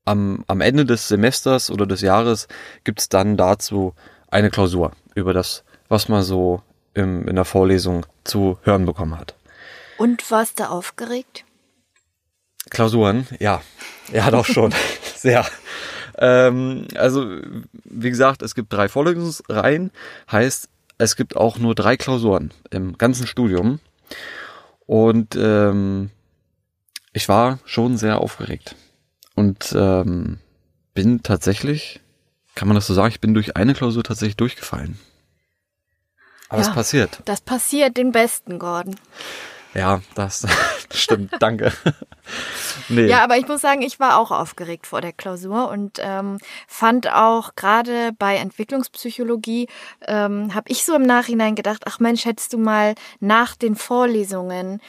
am, 0.03 0.43
am 0.47 0.61
Ende 0.61 0.85
des 0.85 1.07
Semesters 1.07 1.71
oder 1.71 1.85
des 1.85 2.01
Jahres 2.01 2.47
gibt 2.83 2.99
es 2.99 3.09
dann 3.09 3.37
dazu 3.37 3.93
eine 4.27 4.49
Klausur 4.49 4.91
über 5.15 5.33
das, 5.33 5.63
was 5.87 6.09
man 6.09 6.23
so 6.23 6.61
im, 6.99 7.27
in 7.27 7.35
der 7.35 7.45
Vorlesung 7.45 8.05
zu 8.23 8.59
hören 8.63 8.85
bekommen 8.85 9.17
hat. 9.17 9.35
Und 9.97 10.29
warst 10.31 10.59
du 10.59 10.69
aufgeregt? 10.69 11.45
Klausuren, 12.69 13.27
ja. 13.39 13.61
Ja, 14.11 14.29
doch 14.31 14.45
schon. 14.45 14.73
Sehr. 15.15 15.45
Ähm, 16.17 16.87
also, 16.95 17.25
wie 17.83 18.09
gesagt, 18.09 18.41
es 18.41 18.55
gibt 18.55 18.71
drei 18.73 18.87
Vorlesungsreihen, 18.87 19.91
heißt, 20.31 20.69
es 20.97 21.15
gibt 21.15 21.35
auch 21.35 21.57
nur 21.57 21.75
drei 21.75 21.97
Klausuren 21.97 22.51
im 22.71 22.97
ganzen 22.97 23.25
Studium. 23.25 23.79
Und 24.85 25.37
ähm, 25.39 26.09
ich 27.13 27.29
war 27.29 27.59
schon 27.65 27.97
sehr 27.97 28.19
aufgeregt. 28.19 28.75
Und 29.35 29.73
ähm, 29.75 30.39
bin 30.93 31.23
tatsächlich, 31.23 32.01
kann 32.55 32.67
man 32.67 32.75
das 32.75 32.87
so 32.87 32.93
sagen, 32.93 33.09
ich 33.09 33.21
bin 33.21 33.33
durch 33.33 33.55
eine 33.55 33.73
Klausur 33.73 34.03
tatsächlich 34.03 34.35
durchgefallen. 34.35 34.99
Aber 36.49 36.61
ja, 36.61 36.67
es 36.67 36.73
passiert. 36.73 37.21
Das 37.25 37.41
passiert 37.41 37.97
den 37.97 38.11
Besten, 38.11 38.59
Gordon. 38.59 38.95
Ja, 39.73 40.01
das 40.15 40.47
stimmt. 40.91 41.33
Danke. 41.39 41.71
nee. 42.89 43.05
Ja, 43.05 43.23
aber 43.23 43.37
ich 43.37 43.47
muss 43.47 43.61
sagen, 43.61 43.83
ich 43.83 43.99
war 43.99 44.17
auch 44.17 44.31
aufgeregt 44.31 44.87
vor 44.87 45.01
der 45.01 45.13
Klausur 45.13 45.69
und 45.69 45.99
ähm, 46.01 46.39
fand 46.67 47.11
auch 47.13 47.55
gerade 47.55 48.11
bei 48.17 48.37
Entwicklungspsychologie, 48.37 49.67
ähm, 50.07 50.55
habe 50.55 50.71
ich 50.71 50.83
so 50.83 50.95
im 50.95 51.03
Nachhinein 51.03 51.53
gedacht, 51.53 51.83
ach 51.85 51.99
Mensch, 51.99 52.25
hättest 52.25 52.53
du 52.53 52.57
mal 52.57 52.95
nach 53.19 53.55
den 53.55 53.75
Vorlesungen 53.75 54.81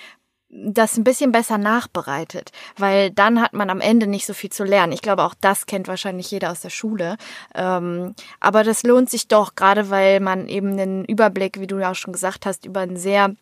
das 0.51 0.97
ein 0.97 1.05
bisschen 1.05 1.31
besser 1.31 1.59
nachbereitet, 1.59 2.51
weil 2.77 3.11
dann 3.11 3.41
hat 3.41 3.53
man 3.53 3.71
am 3.71 3.81
Ende 3.81 4.07
nicht 4.07 4.27
so 4.27 4.35
viel 4.35 4.51
zu 4.51 4.65
lernen. 4.65 4.93
Ich 4.93 5.03
glaube, 5.03 5.23
auch 5.23 5.35
das 5.41 5.67
kennt 5.67 5.87
wahrscheinlich 5.87 6.31
jeder 6.31 6.51
aus 6.51 6.61
der 6.61 6.71
Schule. 6.71 7.17
Ähm, 7.55 8.15
aber 8.41 8.65
das 8.65 8.83
lohnt 8.83 9.11
sich 9.11 9.29
doch, 9.29 9.55
gerade 9.55 9.91
weil 9.91 10.19
man 10.21 10.49
eben 10.49 10.73
einen 10.73 11.05
Überblick, 11.05 11.61
wie 11.61 11.69
du 11.69 11.79
ja 11.79 11.93
auch 11.93 11.97
schon 11.97 12.13
gesagt 12.13 12.47
hast, 12.47 12.67
über 12.67 12.81
ein 12.81 12.97
sehr 12.97 13.35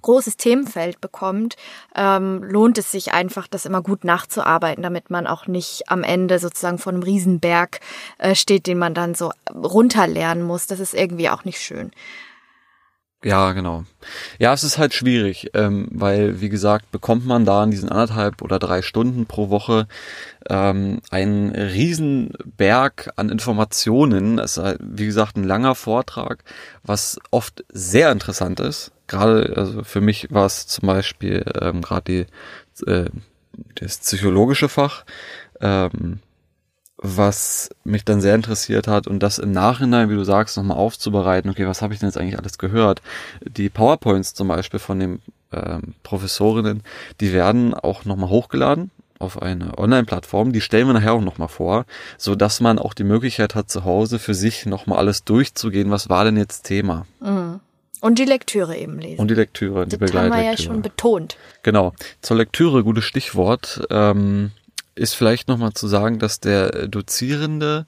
großes 0.00 0.36
Themenfeld 0.36 1.00
bekommt, 1.00 1.56
ähm, 1.94 2.42
lohnt 2.42 2.78
es 2.78 2.92
sich 2.92 3.12
einfach, 3.12 3.48
das 3.48 3.66
immer 3.66 3.82
gut 3.82 4.04
nachzuarbeiten, 4.04 4.82
damit 4.82 5.10
man 5.10 5.26
auch 5.26 5.46
nicht 5.46 5.90
am 5.90 6.04
Ende 6.04 6.38
sozusagen 6.38 6.78
vor 6.78 6.92
einem 6.92 7.02
Riesenberg 7.02 7.80
äh, 8.18 8.34
steht, 8.34 8.66
den 8.66 8.78
man 8.78 8.94
dann 8.94 9.14
so 9.14 9.32
runterlernen 9.52 10.44
muss. 10.44 10.66
Das 10.66 10.80
ist 10.80 10.94
irgendwie 10.94 11.28
auch 11.28 11.44
nicht 11.44 11.60
schön. 11.60 11.90
Ja, 13.24 13.50
genau. 13.52 13.84
Ja, 14.38 14.52
es 14.52 14.62
ist 14.62 14.78
halt 14.78 14.94
schwierig, 14.94 15.50
ähm, 15.54 15.88
weil, 15.90 16.40
wie 16.40 16.48
gesagt, 16.48 16.92
bekommt 16.92 17.26
man 17.26 17.44
da 17.44 17.64
in 17.64 17.72
diesen 17.72 17.88
anderthalb 17.88 18.42
oder 18.42 18.60
drei 18.60 18.80
Stunden 18.80 19.26
pro 19.26 19.50
Woche 19.50 19.88
ähm, 20.48 21.00
einen 21.10 21.50
Riesenberg 21.50 23.10
an 23.16 23.28
Informationen. 23.28 24.38
Es 24.38 24.56
ist 24.56 24.62
halt, 24.62 24.78
wie 24.80 25.06
gesagt, 25.06 25.36
ein 25.36 25.42
langer 25.42 25.74
Vortrag, 25.74 26.44
was 26.84 27.18
oft 27.32 27.64
sehr 27.72 28.12
interessant 28.12 28.60
ist. 28.60 28.92
Gerade, 29.08 29.52
also 29.56 29.82
für 29.82 30.00
mich 30.00 30.28
war 30.30 30.46
es 30.46 30.68
zum 30.68 30.86
Beispiel 30.86 31.44
ähm, 31.60 31.82
gerade 31.82 32.26
die 32.84 32.86
äh, 32.88 33.10
das 33.74 33.98
psychologische 33.98 34.68
Fach. 34.68 35.04
Ähm, 35.60 36.20
was 37.00 37.70
mich 37.84 38.04
dann 38.04 38.20
sehr 38.20 38.34
interessiert 38.34 38.88
hat 38.88 39.06
und 39.06 39.20
das 39.22 39.38
im 39.38 39.52
Nachhinein, 39.52 40.10
wie 40.10 40.14
du 40.14 40.24
sagst, 40.24 40.56
nochmal 40.56 40.76
aufzubereiten, 40.76 41.50
okay, 41.50 41.66
was 41.66 41.80
habe 41.80 41.94
ich 41.94 42.00
denn 42.00 42.08
jetzt 42.08 42.18
eigentlich 42.18 42.38
alles 42.38 42.58
gehört? 42.58 43.02
Die 43.40 43.68
PowerPoints 43.68 44.34
zum 44.34 44.48
Beispiel 44.48 44.80
von 44.80 44.98
den 44.98 45.22
ähm, 45.52 45.94
Professorinnen, 46.02 46.82
die 47.20 47.32
werden 47.32 47.74
auch 47.74 48.04
nochmal 48.04 48.30
hochgeladen 48.30 48.90
auf 49.20 49.40
eine 49.40 49.78
Online-Plattform, 49.78 50.52
die 50.52 50.60
stellen 50.60 50.86
wir 50.86 50.94
nachher 50.94 51.12
auch 51.12 51.20
nochmal 51.20 51.48
vor, 51.48 51.86
so 52.16 52.34
dass 52.34 52.60
man 52.60 52.78
auch 52.78 52.94
die 52.94 53.04
Möglichkeit 53.04 53.54
hat, 53.54 53.70
zu 53.70 53.84
Hause 53.84 54.18
für 54.18 54.34
sich 54.34 54.66
nochmal 54.66 54.98
alles 54.98 55.24
durchzugehen, 55.24 55.90
was 55.90 56.08
war 56.08 56.24
denn 56.24 56.36
jetzt 56.36 56.62
Thema. 56.62 57.06
Mhm. 57.20 57.60
Und 58.00 58.18
die 58.18 58.24
Lektüre 58.24 58.76
eben 58.76 58.98
lesen. 59.00 59.20
Und 59.20 59.28
die 59.28 59.34
Lektüre, 59.34 59.86
die 59.86 59.98
das 59.98 60.14
haben 60.14 60.30
wir 60.30 60.42
ja 60.42 60.56
schon 60.56 60.82
betont. 60.82 61.36
Genau. 61.64 61.94
Zur 62.22 62.36
Lektüre, 62.36 62.84
gutes 62.84 63.04
Stichwort. 63.04 63.80
Ähm, 63.90 64.52
ist 64.98 65.14
vielleicht 65.14 65.48
nochmal 65.48 65.72
zu 65.72 65.88
sagen, 65.88 66.18
dass 66.18 66.40
der 66.40 66.88
Dozierende 66.88 67.86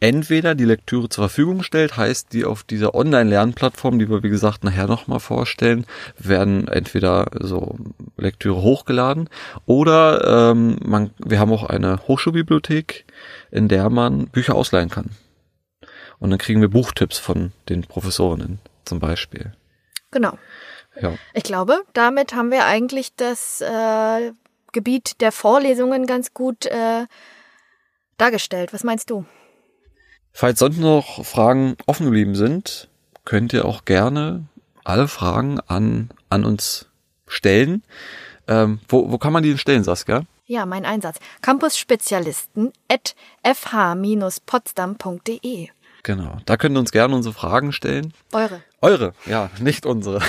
entweder 0.00 0.54
die 0.54 0.64
Lektüre 0.64 1.08
zur 1.08 1.24
Verfügung 1.24 1.62
stellt, 1.62 1.96
heißt 1.96 2.32
die 2.32 2.44
auf 2.44 2.64
dieser 2.64 2.94
Online-Lernplattform, 2.94 3.98
die 3.98 4.10
wir 4.10 4.22
wie 4.22 4.28
gesagt 4.28 4.62
nachher 4.62 4.86
nochmal 4.86 5.20
vorstellen, 5.20 5.86
werden 6.18 6.68
entweder 6.68 7.26
so 7.40 7.78
Lektüre 8.16 8.60
hochgeladen 8.60 9.30
oder 9.64 10.50
ähm, 10.50 10.78
man, 10.84 11.10
wir 11.18 11.38
haben 11.38 11.52
auch 11.52 11.64
eine 11.64 12.06
Hochschulbibliothek, 12.06 13.06
in 13.50 13.68
der 13.68 13.88
man 13.88 14.26
Bücher 14.28 14.54
ausleihen 14.54 14.90
kann. 14.90 15.10
Und 16.18 16.30
dann 16.30 16.38
kriegen 16.38 16.60
wir 16.60 16.68
Buchtipps 16.68 17.18
von 17.18 17.52
den 17.68 17.82
Professorinnen 17.82 18.58
zum 18.84 19.00
Beispiel. 19.00 19.52
Genau. 20.10 20.38
Ja. 21.00 21.14
Ich 21.34 21.42
glaube, 21.42 21.82
damit 21.92 22.34
haben 22.34 22.50
wir 22.50 22.64
eigentlich 22.64 23.14
das 23.16 23.60
äh, 23.60 24.32
Gebiet 24.76 25.20
der 25.22 25.32
Vorlesungen 25.32 26.06
ganz 26.06 26.34
gut 26.34 26.66
äh, 26.66 27.06
dargestellt. 28.18 28.74
Was 28.74 28.84
meinst 28.84 29.08
du? 29.08 29.24
Falls 30.32 30.58
sonst 30.58 30.76
noch 30.76 31.24
Fragen 31.24 31.78
offen 31.86 32.04
geblieben 32.04 32.34
sind, 32.34 32.90
könnt 33.24 33.54
ihr 33.54 33.64
auch 33.64 33.86
gerne 33.86 34.44
alle 34.84 35.08
Fragen 35.08 35.60
an, 35.60 36.10
an 36.28 36.44
uns 36.44 36.90
stellen. 37.26 37.84
Ähm, 38.46 38.80
wo, 38.86 39.10
wo 39.10 39.16
kann 39.16 39.32
man 39.32 39.42
die 39.42 39.48
denn 39.48 39.56
stellen, 39.56 39.82
Saskia? 39.82 40.24
Ja, 40.44 40.66
mein 40.66 40.84
Einsatz. 40.84 41.20
Campusspezialisten 41.40 42.74
at 42.86 43.16
fh-potsdam.de. 43.44 45.68
Genau, 46.02 46.36
da 46.44 46.58
könnt 46.58 46.76
ihr 46.76 46.80
uns 46.80 46.92
gerne 46.92 47.16
unsere 47.16 47.32
Fragen 47.32 47.72
stellen. 47.72 48.12
Eure. 48.32 48.62
Eure, 48.82 49.14
ja, 49.24 49.48
nicht 49.58 49.86
unsere. 49.86 50.20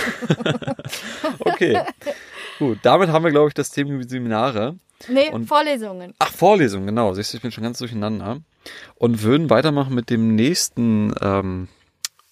okay. 1.40 1.82
Gut, 2.58 2.78
damit 2.82 3.10
haben 3.10 3.24
wir, 3.24 3.30
glaube 3.30 3.48
ich, 3.48 3.54
das 3.54 3.70
Thema 3.70 4.02
Seminare. 4.06 4.78
Nee, 5.08 5.30
und, 5.30 5.46
Vorlesungen. 5.46 6.14
Ach, 6.18 6.32
Vorlesungen, 6.32 6.86
genau. 6.86 7.14
Siehst 7.14 7.32
du, 7.32 7.36
ich 7.36 7.42
bin 7.42 7.52
schon 7.52 7.62
ganz 7.62 7.78
durcheinander. 7.78 8.40
Und 8.96 9.22
würden 9.22 9.48
weitermachen 9.48 9.94
mit 9.94 10.10
dem 10.10 10.34
nächsten, 10.34 11.14
ähm, 11.20 11.68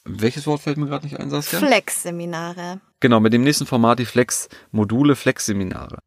welches 0.04 0.46
Wort 0.46 0.60
fällt 0.60 0.76
mir 0.76 0.86
gerade 0.86 1.06
nicht 1.06 1.18
ein, 1.18 1.30
Saskia? 1.30 1.60
Flex-Seminare. 1.60 2.80
Genau, 3.00 3.20
mit 3.20 3.32
dem 3.32 3.44
nächsten 3.44 3.66
Format 3.66 4.00
die 4.00 4.04
Flex-Module, 4.04 5.14
Flex-Seminare. 5.14 5.98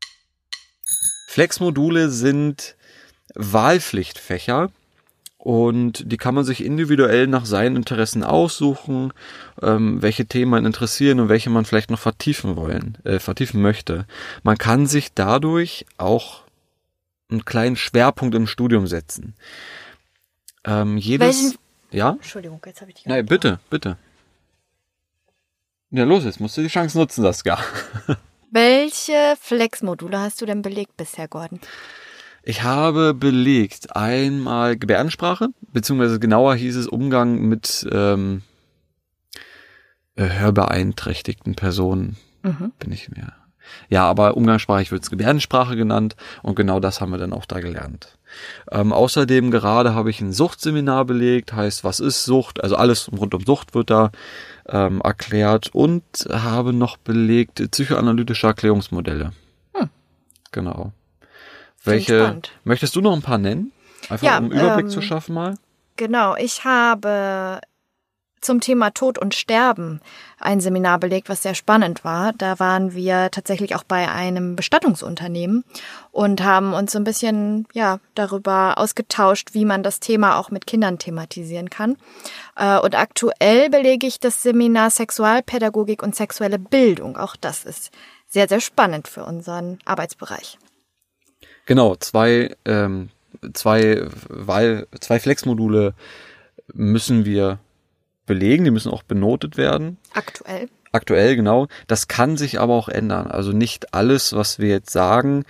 Flex-Module 1.28 2.10
sind 2.10 2.76
Wahlpflichtfächer 3.36 4.72
und 5.40 6.12
die 6.12 6.18
kann 6.18 6.36
man 6.36 6.44
sich 6.44 6.64
individuell 6.64 7.26
nach 7.26 7.46
seinen 7.46 7.78
Interessen 7.78 8.24
aussuchen, 8.24 9.14
ähm, 9.62 10.02
welche 10.02 10.26
Themen 10.26 10.66
interessieren 10.66 11.22
und 11.22 11.30
welche 11.30 11.50
man 11.50 11.64
vielleicht 11.66 11.90
noch 11.90 12.00
vertiefen 12.00 12.58
wollen, 12.58 12.98
äh, 13.06 13.20
vertiefen 13.20 13.62
möchte. 13.62 14.06
Man 14.44 14.58
kann 14.58 14.86
sich 14.86 15.14
dadurch 15.14 15.86
auch 15.98 16.44
einen 17.32 17.46
kleinen 17.46 17.78
Schwerpunkt 17.78 18.36
im 18.36 18.48
Studium 18.48 18.86
setzen. 18.86 19.34
Ähm, 20.66 20.98
jedes, 20.98 21.44
Welchen- 21.44 21.58
ja? 21.92 22.12
Entschuldigung, 22.12 22.62
jetzt 22.66 22.82
habe 22.82 22.92
ich 22.92 22.96
dich 22.98 23.06
Nein, 23.06 23.26
bitte, 23.26 23.60
bitte. 23.70 23.98
Ja, 25.92 26.04
los, 26.04 26.26
jetzt 26.26 26.42
musst 26.42 26.58
du 26.58 26.62
die 26.62 26.68
Chance 26.68 26.98
nutzen, 26.98 27.24
Saskia. 27.24 27.58
Welche 28.52 29.36
Flex-Module 29.40 30.20
hast 30.20 30.42
du 30.42 30.46
denn 30.46 30.62
belegt 30.62 30.98
bisher, 30.98 31.28
Gordon? 31.28 31.62
Ich 32.44 32.64
habe 32.64 33.14
belegt 33.14 33.96
einmal 33.96 34.78
Gebärdensprache, 34.78 35.50
beziehungsweise 35.74 36.20
genauer 36.20 36.56
hieß 36.56 36.76
es 36.78 36.88
Umgang 36.88 37.42
mit 37.48 37.88
ähm, 37.92 38.44
äh, 40.16 40.30
hörbeeinträchtigten 40.30 41.56
Personen, 41.56 42.18
Mhm. 42.42 42.72
bin 42.80 42.92
ich 42.92 43.10
mir. 43.10 43.34
Ja, 43.90 44.06
aber 44.06 44.36
umgangssprachlich 44.38 44.92
wird 44.92 45.04
es 45.04 45.10
Gebärdensprache 45.10 45.76
genannt 45.76 46.16
und 46.42 46.56
genau 46.56 46.80
das 46.80 47.02
haben 47.02 47.12
wir 47.12 47.18
dann 47.18 47.34
auch 47.34 47.46
da 47.46 47.60
gelernt. 47.60 48.18
Ähm, 48.72 48.94
außerdem 48.94 49.52
gerade 49.52 49.94
habe 49.94 50.10
ich 50.10 50.22
ein 50.22 50.34
Suchtseminar 50.34 51.06
belegt, 51.06 51.54
heißt, 51.54 51.84
was 51.84 52.00
ist 52.00 52.26
Sucht? 52.26 52.64
Also 52.64 52.76
alles 52.76 53.12
rund 53.12 53.34
um 53.34 53.44
Sucht 53.44 53.76
wird 53.76 53.90
da 53.90 54.12
ähm, 54.68 55.02
erklärt 55.02 55.70
und 55.74 56.04
habe 56.32 56.74
noch 56.74 56.98
belegt 56.98 57.62
psychoanalytische 57.72 58.48
Erklärungsmodelle. 58.48 59.34
Hm. 59.74 59.90
Genau. 60.52 60.94
Welche 61.84 62.20
spannend. 62.20 62.52
möchtest 62.64 62.96
du 62.96 63.02
noch 63.02 63.14
ein 63.14 63.22
paar 63.22 63.38
nennen? 63.38 63.72
Einfach 64.10 64.26
Ja, 64.26 64.38
um 64.38 64.46
einen 64.46 64.52
Überblick 64.54 64.86
ähm, 64.86 64.92
zu 64.92 65.02
schaffen 65.02 65.34
mal. 65.36 65.56
Genau, 65.98 66.36
ich 66.36 66.64
habe 66.64 67.60
zum 68.42 68.62
Thema 68.62 68.92
Tod 68.92 69.18
und 69.18 69.36
Sterben 69.36 70.00
ein 70.40 70.62
Seminar 70.62 71.00
belegt, 71.00 71.30
was 71.30 71.44
sehr 71.44 71.56
spannend 71.56 72.04
war. 72.04 72.32
Da 72.34 72.58
waren 72.60 72.94
wir 72.94 73.30
tatsächlich 73.32 73.76
auch 73.76 73.84
bei 73.84 74.10
einem 74.10 74.56
Bestattungsunternehmen 74.56 75.66
und 76.12 76.42
haben 76.44 76.74
uns 76.74 76.94
so 76.94 77.00
ein 77.00 77.04
bisschen 77.04 77.68
ja 77.74 78.00
darüber 78.16 78.78
ausgetauscht, 78.78 79.50
wie 79.54 79.66
man 79.66 79.84
das 79.84 80.00
Thema 80.00 80.38
auch 80.38 80.52
mit 80.52 80.68
Kindern 80.68 81.00
thematisieren 81.00 81.70
kann. 81.70 81.98
Äh, 82.56 82.80
Und 82.80 82.96
aktuell 82.96 83.70
belege 83.70 84.08
ich 84.08 84.20
das 84.20 84.42
Seminar 84.42 84.90
Sexualpädagogik 84.90 86.02
und 86.02 86.16
sexuelle 86.16 86.60
Bildung. 86.60 87.18
Auch 87.18 87.36
das 87.36 87.66
ist 87.66 87.92
sehr, 88.28 88.48
sehr 88.48 88.62
spannend 88.62 89.08
für 89.08 89.26
unseren 89.26 89.80
Arbeitsbereich. 89.86 90.58
Genau, 91.70 91.96
zwei, 91.98 92.56
ähm, 92.66 93.10
zwei, 93.54 94.02
weil, 94.28 94.88
zwei 95.02 95.20
Flex-Module 95.20 95.94
müssen 96.74 97.26
wir 97.26 97.60
belegen, 98.26 98.64
die 98.64 98.72
müssen 98.72 98.92
auch 98.92 99.04
benotet 99.04 99.56
werden. 99.56 99.98
Aktuell. 100.16 100.68
Aktuell, 100.94 101.36
genau. 101.36 101.68
Das 101.86 102.08
kann 102.08 102.38
sich 102.38 102.60
aber 102.60 102.74
auch 102.74 102.90
ändern. 102.90 103.28
Also 103.28 103.52
nicht 103.52 103.94
alles, 103.94 104.34
was 104.34 104.58
wir 104.58 104.70
jetzt 104.70 104.90
sagen, 104.90 105.46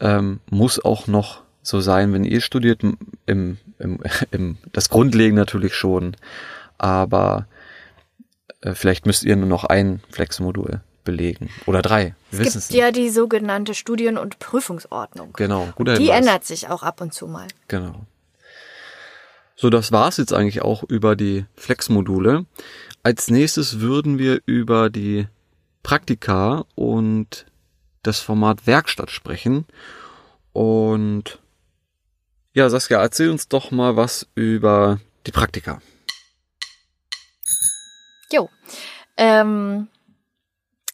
ähm, 0.00 0.40
muss 0.48 0.82
auch 0.82 1.06
noch 1.06 1.42
so 1.60 1.82
sein, 1.82 2.14
wenn 2.14 2.24
ihr 2.24 2.40
studiert, 2.40 2.82
im, 2.82 2.96
im, 3.26 3.58
im, 3.78 4.00
im 4.30 4.56
das 4.72 4.88
Grundlegende 4.88 5.42
natürlich 5.42 5.74
schon. 5.74 6.16
Aber 6.78 7.46
äh, 8.62 8.72
vielleicht 8.72 9.04
müsst 9.04 9.22
ihr 9.22 9.36
nur 9.36 9.48
noch 9.48 9.64
ein 9.64 10.00
Flex-Modul 10.08 10.80
belegen. 11.08 11.48
Oder 11.64 11.80
drei. 11.80 12.14
Wir 12.30 12.46
Es 12.46 12.54
es 12.54 12.68
gibt 12.68 12.78
ja 12.78 12.90
die 12.92 13.08
sogenannte 13.08 13.72
Studien- 13.74 14.18
und 14.18 14.38
Prüfungsordnung. 14.38 15.32
Genau, 15.32 15.72
guter 15.74 15.94
Die 15.94 16.04
Hinweis. 16.04 16.18
ändert 16.18 16.44
sich 16.44 16.68
auch 16.68 16.82
ab 16.82 17.00
und 17.00 17.14
zu 17.14 17.26
mal. 17.26 17.46
Genau. 17.66 18.04
So, 19.56 19.70
das 19.70 19.90
war's 19.90 20.18
jetzt 20.18 20.34
eigentlich 20.34 20.60
auch 20.60 20.82
über 20.84 21.16
die 21.16 21.46
Flex-Module. 21.56 22.44
Als 23.02 23.30
nächstes 23.30 23.80
würden 23.80 24.18
wir 24.18 24.42
über 24.44 24.90
die 24.90 25.26
Praktika 25.82 26.66
und 26.74 27.46
das 28.02 28.20
Format 28.20 28.66
Werkstatt 28.66 29.10
sprechen. 29.10 29.64
Und 30.52 31.38
ja, 32.52 32.68
Saskia, 32.68 33.00
erzähl 33.00 33.30
uns 33.30 33.48
doch 33.48 33.70
mal 33.70 33.96
was 33.96 34.28
über 34.34 35.00
die 35.26 35.32
Praktika. 35.32 35.80
Jo. 38.30 38.50
Ähm, 39.16 39.88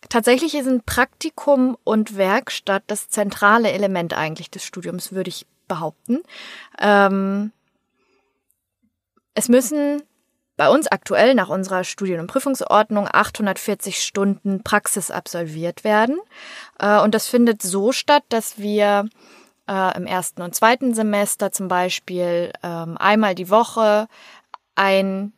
tatsächlich 0.09 0.53
sind 0.53 0.87
Praktikum 0.87 1.77
und 1.85 2.17
Werkstatt 2.17 2.85
das 2.87 3.09
zentrale 3.09 3.73
Element 3.73 4.15
eigentlich 4.15 4.51
des 4.51 4.65
Studiums, 4.65 5.13
würde 5.13 5.29
ich 5.29 5.47
behaupten. 5.69 6.23
Ähm, 6.79 7.53
es 9.35 9.49
müssen 9.49 10.03
bei 10.57 10.69
uns 10.69 10.87
aktuell 10.87 11.35
nach 11.35 11.49
unserer 11.49 11.83
Studien- 11.83 12.21
und 12.21 12.29
Prüfungsordnung 12.29 13.09
840 13.11 14.03
Stunden 14.05 14.63
Praxis 14.63 15.11
absolviert 15.11 15.83
werden. 15.83 16.19
Äh, 16.79 17.01
und 17.01 17.15
das 17.15 17.27
findet 17.27 17.63
so 17.63 17.93
statt, 17.93 18.23
dass 18.29 18.59
wir 18.59 19.09
äh, 19.69 19.97
im 19.97 20.07
ersten 20.07 20.43
und 20.43 20.55
zweiten 20.55 20.95
Semester 20.95 21.51
zum 21.51 21.69
Beispiel 21.69 22.53
ähm, 22.63 22.97
einmal 22.99 23.35
die 23.35 23.51
Woche 23.51 24.07
ein 24.77 25.33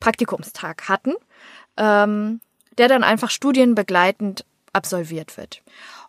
Praktikumstag 0.00 0.88
hatten, 0.88 1.14
ähm, 1.76 2.40
der 2.78 2.88
dann 2.88 3.04
einfach 3.04 3.30
studienbegleitend 3.30 4.44
absolviert 4.72 5.36
wird. 5.36 5.62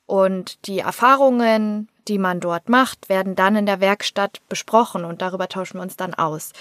Und 0.06 0.67
die 0.67 0.80
Erfahrungen, 0.80 1.88
die 2.08 2.17
man 2.17 2.39
dort 2.39 2.69
macht, 2.69 3.10
werden 3.10 3.36
dann 3.36 3.56
in 3.56 3.65
der 3.65 3.80
Werkstatt 3.80 4.41
besprochen 4.50 5.06
und 5.06 5.21
darüber 5.21 5.47
tauschen 5.47 5.78
wir 5.78 5.84
uns 5.84 5.95
dann 5.95 6.13
aus. 6.13 6.52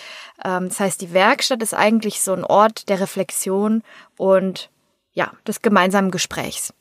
Ähm, 0.44 0.68
das 0.68 0.80
heißt, 0.80 1.00
die 1.00 1.12
Werkstatt 1.12 1.62
ist 1.62 1.74
eigentlich 1.74 2.22
so 2.22 2.32
ein 2.32 2.44
Ort 2.44 2.88
der 2.88 3.00
Reflexion 3.00 3.82
und 4.16 4.70
ja, 5.12 5.32
des 5.46 5.62
gemeinsamen 5.62 6.10
Gesprächs. 6.10 6.72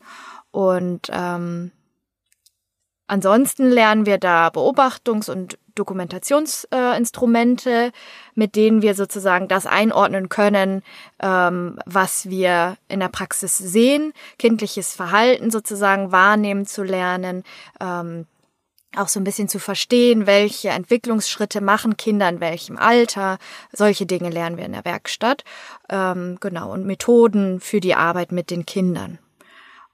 Und 0.52 1.10
ähm, 1.12 1.72
Ansonsten 3.10 3.72
lernen 3.72 4.06
wir 4.06 4.20
da 4.20 4.50
Beobachtungs- 4.50 5.32
und 5.32 5.58
Dokumentationsinstrumente, 5.80 6.98
Instrumente, 6.98 7.92
mit 8.36 8.56
denen 8.56 8.82
wir 8.82 8.96
sozusagen 8.96 9.48
das 9.48 9.66
einordnen 9.66 10.30
können, 10.30 10.84
ähm, 11.22 11.80
was 11.86 12.30
wir 12.30 12.78
in 12.88 13.00
der 13.00 13.10
Praxis 13.10 13.58
sehen, 13.58 14.14
kindliches 14.38 14.94
Verhalten 14.94 15.52
sozusagen 15.52 16.12
wahrnehmen 16.12 16.66
zu 16.66 16.84
lernen, 16.84 17.44
ähm, 17.80 18.26
auch 18.96 19.08
so 19.08 19.20
ein 19.20 19.24
bisschen 19.24 19.48
zu 19.48 19.60
verstehen, 19.60 20.26
welche 20.26 20.70
Entwicklungsschritte 20.70 21.62
machen 21.62 21.96
Kinder 21.96 22.28
in 22.28 22.40
welchem 22.40 22.78
Alter. 22.78 23.38
Solche 23.72 24.06
Dinge 24.06 24.30
lernen 24.30 24.58
wir 24.58 24.66
in 24.66 24.74
der 24.74 24.86
Werkstatt. 24.86 25.44
Ähm, 25.90 26.38
genau, 26.40 26.74
und 26.74 26.86
Methoden 26.86 27.60
für 27.60 27.80
die 27.80 27.94
Arbeit 27.94 28.32
mit 28.32 28.50
den 28.50 28.66
Kindern. 28.66 29.20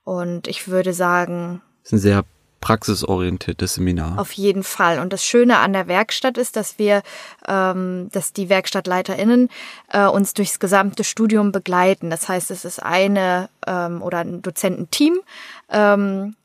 Und 0.06 0.48
ich 0.48 0.68
würde 0.68 0.94
sagen, 0.94 1.62
Das 1.84 1.92
ist 1.92 1.94
ein 1.94 2.00
sehr 2.00 2.24
praxisorientiertes 2.66 3.76
Seminar. 3.76 4.18
auf 4.18 4.32
jeden 4.32 4.64
Fall. 4.64 4.98
Und 4.98 5.14
das 5.14 5.24
Schöne 5.24 5.60
an 5.60 5.72
der 5.72 5.88
Werkstatt 5.88 6.36
ist, 6.36 6.56
dass 6.56 6.80
wir, 6.80 7.04
ähm, 7.48 8.10
dass 8.12 8.34
die 8.34 8.50
WerkstattleiterInnen 8.50 9.50
äh, 9.94 10.08
uns 10.08 10.34
durchs 10.34 10.58
gesamte 10.58 11.04
Studium 11.04 11.52
begleiten. 11.52 12.10
Das 12.10 12.28
heißt, 12.28 12.50
es 12.50 12.66
ist 12.66 12.82
eine 12.82 13.50
ähm, 13.68 14.02
oder 14.02 14.18
ein 14.18 14.42
Dozententeam, 14.42 15.20
ähm, 15.70 16.36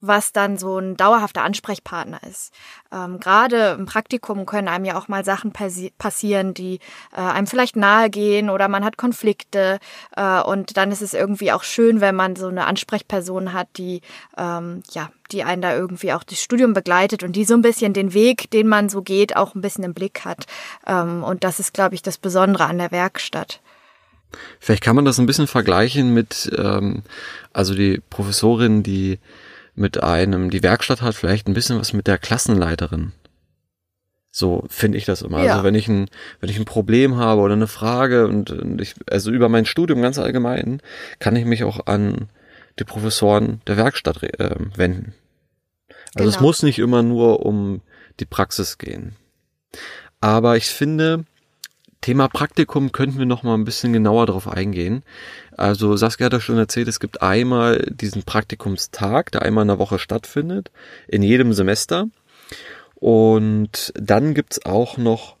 was 0.00 0.32
dann 0.32 0.56
so 0.56 0.78
ein 0.78 0.96
dauerhafter 0.96 1.42
Ansprechpartner 1.42 2.20
ist. 2.28 2.52
Ähm, 2.92 3.20
Gerade 3.20 3.76
im 3.78 3.86
Praktikum 3.86 4.46
können 4.46 4.68
einem 4.68 4.84
ja 4.84 4.98
auch 4.98 5.08
mal 5.08 5.24
Sachen 5.24 5.52
passi 5.52 5.92
passieren, 5.98 6.54
die 6.54 6.80
äh, 7.14 7.20
einem 7.20 7.46
vielleicht 7.46 7.76
nahe 7.76 8.10
gehen 8.10 8.50
oder 8.50 8.68
man 8.68 8.84
hat 8.84 8.96
Konflikte 8.96 9.78
äh, 10.16 10.40
und 10.40 10.76
dann 10.76 10.90
ist 10.90 11.02
es 11.02 11.14
irgendwie 11.14 11.52
auch 11.52 11.62
schön, 11.62 12.00
wenn 12.00 12.14
man 12.14 12.36
so 12.36 12.48
eine 12.48 12.66
Ansprechperson 12.66 13.52
hat, 13.52 13.68
die 13.76 14.00
ähm, 14.36 14.82
ja, 14.90 15.10
die 15.32 15.44
einen 15.44 15.62
da 15.62 15.74
irgendwie 15.74 16.12
auch 16.12 16.24
das 16.24 16.42
Studium 16.42 16.72
begleitet 16.72 17.22
und 17.22 17.36
die 17.36 17.44
so 17.44 17.54
ein 17.54 17.62
bisschen 17.62 17.92
den 17.92 18.14
Weg, 18.14 18.50
den 18.50 18.66
man 18.66 18.88
so 18.88 19.02
geht, 19.02 19.36
auch 19.36 19.54
ein 19.54 19.60
bisschen 19.60 19.84
im 19.84 19.94
Blick 19.94 20.24
hat. 20.24 20.46
Ähm, 20.86 21.22
und 21.22 21.44
das 21.44 21.60
ist, 21.60 21.74
glaube 21.74 21.94
ich, 21.94 22.02
das 22.02 22.18
Besondere 22.18 22.64
an 22.64 22.78
der 22.78 22.90
Werkstatt. 22.90 23.60
Vielleicht 24.58 24.82
kann 24.82 24.96
man 24.96 25.04
das 25.04 25.18
ein 25.18 25.26
bisschen 25.26 25.46
vergleichen 25.46 26.14
mit, 26.14 26.50
ähm, 26.56 27.02
also 27.52 27.74
die 27.74 28.00
Professorin, 28.10 28.82
die 28.82 29.18
mit 29.74 30.02
einem 30.02 30.50
die 30.50 30.62
Werkstatt 30.62 31.02
hat, 31.02 31.14
vielleicht 31.14 31.46
ein 31.48 31.54
bisschen 31.54 31.78
was 31.78 31.92
mit 31.92 32.06
der 32.06 32.18
Klassenleiterin. 32.18 33.12
So 34.32 34.64
finde 34.68 34.96
ich 34.98 35.04
das 35.04 35.22
immer. 35.22 35.42
Ja. 35.42 35.52
Also 35.52 35.64
wenn 35.64 35.74
ich 35.74 35.88
ein, 35.88 36.06
wenn 36.40 36.50
ich 36.50 36.58
ein 36.58 36.64
Problem 36.64 37.16
habe 37.16 37.40
oder 37.40 37.54
eine 37.54 37.66
Frage 37.66 38.28
und, 38.28 38.50
und 38.50 38.80
ich, 38.80 38.94
also 39.10 39.30
über 39.30 39.48
mein 39.48 39.66
Studium 39.66 40.02
ganz 40.02 40.18
allgemein, 40.18 40.80
kann 41.18 41.34
ich 41.34 41.44
mich 41.44 41.64
auch 41.64 41.86
an 41.86 42.28
die 42.78 42.84
Professoren 42.84 43.60
der 43.66 43.76
Werkstatt 43.76 44.22
äh, 44.22 44.54
wenden. 44.76 45.14
Also 46.14 46.28
es 46.28 46.36
Genau. 46.36 46.46
muss 46.46 46.62
nicht 46.62 46.78
immer 46.78 47.02
nur 47.02 47.44
um 47.44 47.82
die 48.20 48.24
Praxis 48.24 48.78
gehen. 48.78 49.16
Aber 50.20 50.56
ich 50.56 50.66
finde, 50.70 51.24
Thema 52.00 52.28
Praktikum 52.28 52.92
könnten 52.92 53.18
wir 53.18 53.26
noch 53.26 53.42
mal 53.42 53.54
ein 53.54 53.64
bisschen 53.64 53.92
genauer 53.92 54.26
darauf 54.26 54.48
eingehen. 54.48 55.02
Also 55.56 55.96
Saskia 55.96 56.26
hat 56.26 56.32
ja 56.32 56.40
schon 56.40 56.56
erzählt, 56.56 56.88
es 56.88 56.98
gibt 56.98 57.20
einmal 57.20 57.86
diesen 57.90 58.22
Praktikumstag, 58.22 59.32
der 59.32 59.42
einmal 59.42 59.62
in 59.62 59.68
der 59.68 59.78
Woche 59.78 59.98
stattfindet, 59.98 60.70
in 61.08 61.22
jedem 61.22 61.52
Semester. 61.52 62.06
Und 62.94 63.92
dann 63.96 64.32
gibt's 64.34 64.64
auch 64.64 64.96
noch 64.96 65.36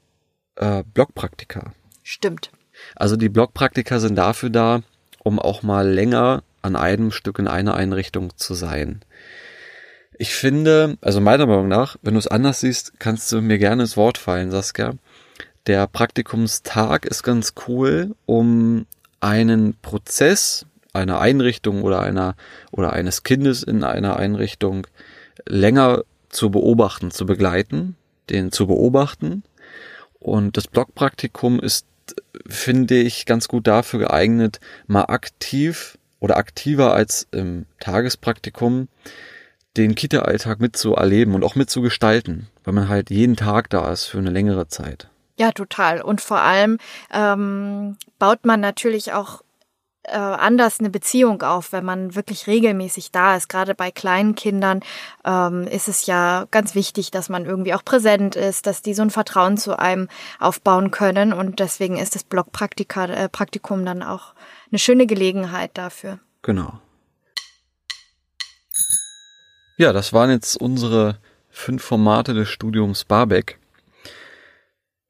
äh, 0.56 0.84
Blockpraktika. 0.94 1.72
Stimmt. 2.02 2.50
Also 2.94 3.16
die 3.16 3.28
Blockpraktika 3.28 3.98
sind 3.98 4.16
dafür 4.16 4.50
da, 4.50 4.82
um 5.22 5.38
auch 5.38 5.62
mal 5.62 5.88
länger 5.88 6.42
an 6.62 6.76
einem 6.76 7.10
Stück 7.10 7.38
in 7.38 7.48
einer 7.48 7.74
Einrichtung 7.74 8.36
zu 8.36 8.54
sein. 8.54 9.00
Ich 10.18 10.34
finde, 10.34 10.98
also 11.00 11.20
meiner 11.22 11.46
Meinung 11.46 11.68
nach, 11.68 11.96
wenn 12.02 12.14
du 12.14 12.18
es 12.18 12.26
anders 12.26 12.60
siehst, 12.60 12.92
kannst 12.98 13.32
du 13.32 13.40
mir 13.40 13.58
gerne 13.58 13.84
ins 13.84 13.96
Wort 13.96 14.18
fallen, 14.18 14.50
Saskia. 14.50 14.92
Der 15.66 15.86
Praktikumstag 15.86 17.04
ist 17.04 17.22
ganz 17.22 17.54
cool, 17.68 18.14
um 18.26 18.86
einen 19.20 19.74
Prozess 19.82 20.66
einer 20.92 21.20
Einrichtung 21.20 21.82
oder 21.82 22.00
einer 22.00 22.34
oder 22.70 22.92
eines 22.92 23.22
Kindes 23.22 23.62
in 23.62 23.84
einer 23.84 24.16
Einrichtung 24.16 24.86
länger 25.46 26.02
zu 26.30 26.50
beobachten, 26.50 27.10
zu 27.10 27.26
begleiten, 27.26 27.96
den 28.30 28.52
zu 28.52 28.66
beobachten. 28.66 29.42
Und 30.18 30.56
das 30.56 30.66
Blockpraktikum 30.66 31.60
ist, 31.60 31.86
finde 32.46 32.96
ich, 32.96 33.26
ganz 33.26 33.48
gut 33.48 33.66
dafür 33.66 34.00
geeignet, 34.00 34.60
mal 34.86 35.04
aktiv 35.04 35.98
oder 36.18 36.36
aktiver 36.36 36.92
als 36.94 37.28
im 37.30 37.66
Tagespraktikum 37.80 38.88
den 39.76 39.94
Kita-Alltag 39.94 40.60
mitzuerleben 40.60 41.34
und 41.34 41.44
auch 41.44 41.54
mitzugestalten, 41.54 42.48
weil 42.64 42.74
man 42.74 42.88
halt 42.88 43.10
jeden 43.10 43.36
Tag 43.36 43.70
da 43.70 43.92
ist 43.92 44.06
für 44.06 44.18
eine 44.18 44.30
längere 44.30 44.68
Zeit. 44.68 45.08
Ja, 45.40 45.52
total. 45.52 46.02
Und 46.02 46.20
vor 46.20 46.40
allem 46.40 46.76
ähm, 47.10 47.96
baut 48.18 48.44
man 48.44 48.60
natürlich 48.60 49.14
auch 49.14 49.40
äh, 50.02 50.18
anders 50.18 50.80
eine 50.80 50.90
Beziehung 50.90 51.40
auf, 51.40 51.72
wenn 51.72 51.82
man 51.82 52.14
wirklich 52.14 52.46
regelmäßig 52.46 53.10
da 53.10 53.36
ist. 53.36 53.48
Gerade 53.48 53.74
bei 53.74 53.90
kleinen 53.90 54.34
Kindern 54.34 54.80
ähm, 55.24 55.66
ist 55.66 55.88
es 55.88 56.04
ja 56.04 56.46
ganz 56.50 56.74
wichtig, 56.74 57.10
dass 57.10 57.30
man 57.30 57.46
irgendwie 57.46 57.72
auch 57.72 57.82
präsent 57.82 58.36
ist, 58.36 58.66
dass 58.66 58.82
die 58.82 58.92
so 58.92 59.00
ein 59.00 59.08
Vertrauen 59.08 59.56
zu 59.56 59.78
einem 59.78 60.08
aufbauen 60.38 60.90
können. 60.90 61.32
Und 61.32 61.58
deswegen 61.58 61.96
ist 61.96 62.14
das 62.14 62.24
Blogpraktikum 62.24 63.80
äh, 63.80 63.84
dann 63.86 64.02
auch 64.02 64.34
eine 64.70 64.78
schöne 64.78 65.06
Gelegenheit 65.06 65.70
dafür. 65.72 66.18
Genau. 66.42 66.78
Ja, 69.78 69.94
das 69.94 70.12
waren 70.12 70.28
jetzt 70.28 70.60
unsere 70.60 71.16
fünf 71.48 71.82
Formate 71.82 72.34
des 72.34 72.50
Studiums 72.50 73.06
Barbeck. 73.06 73.59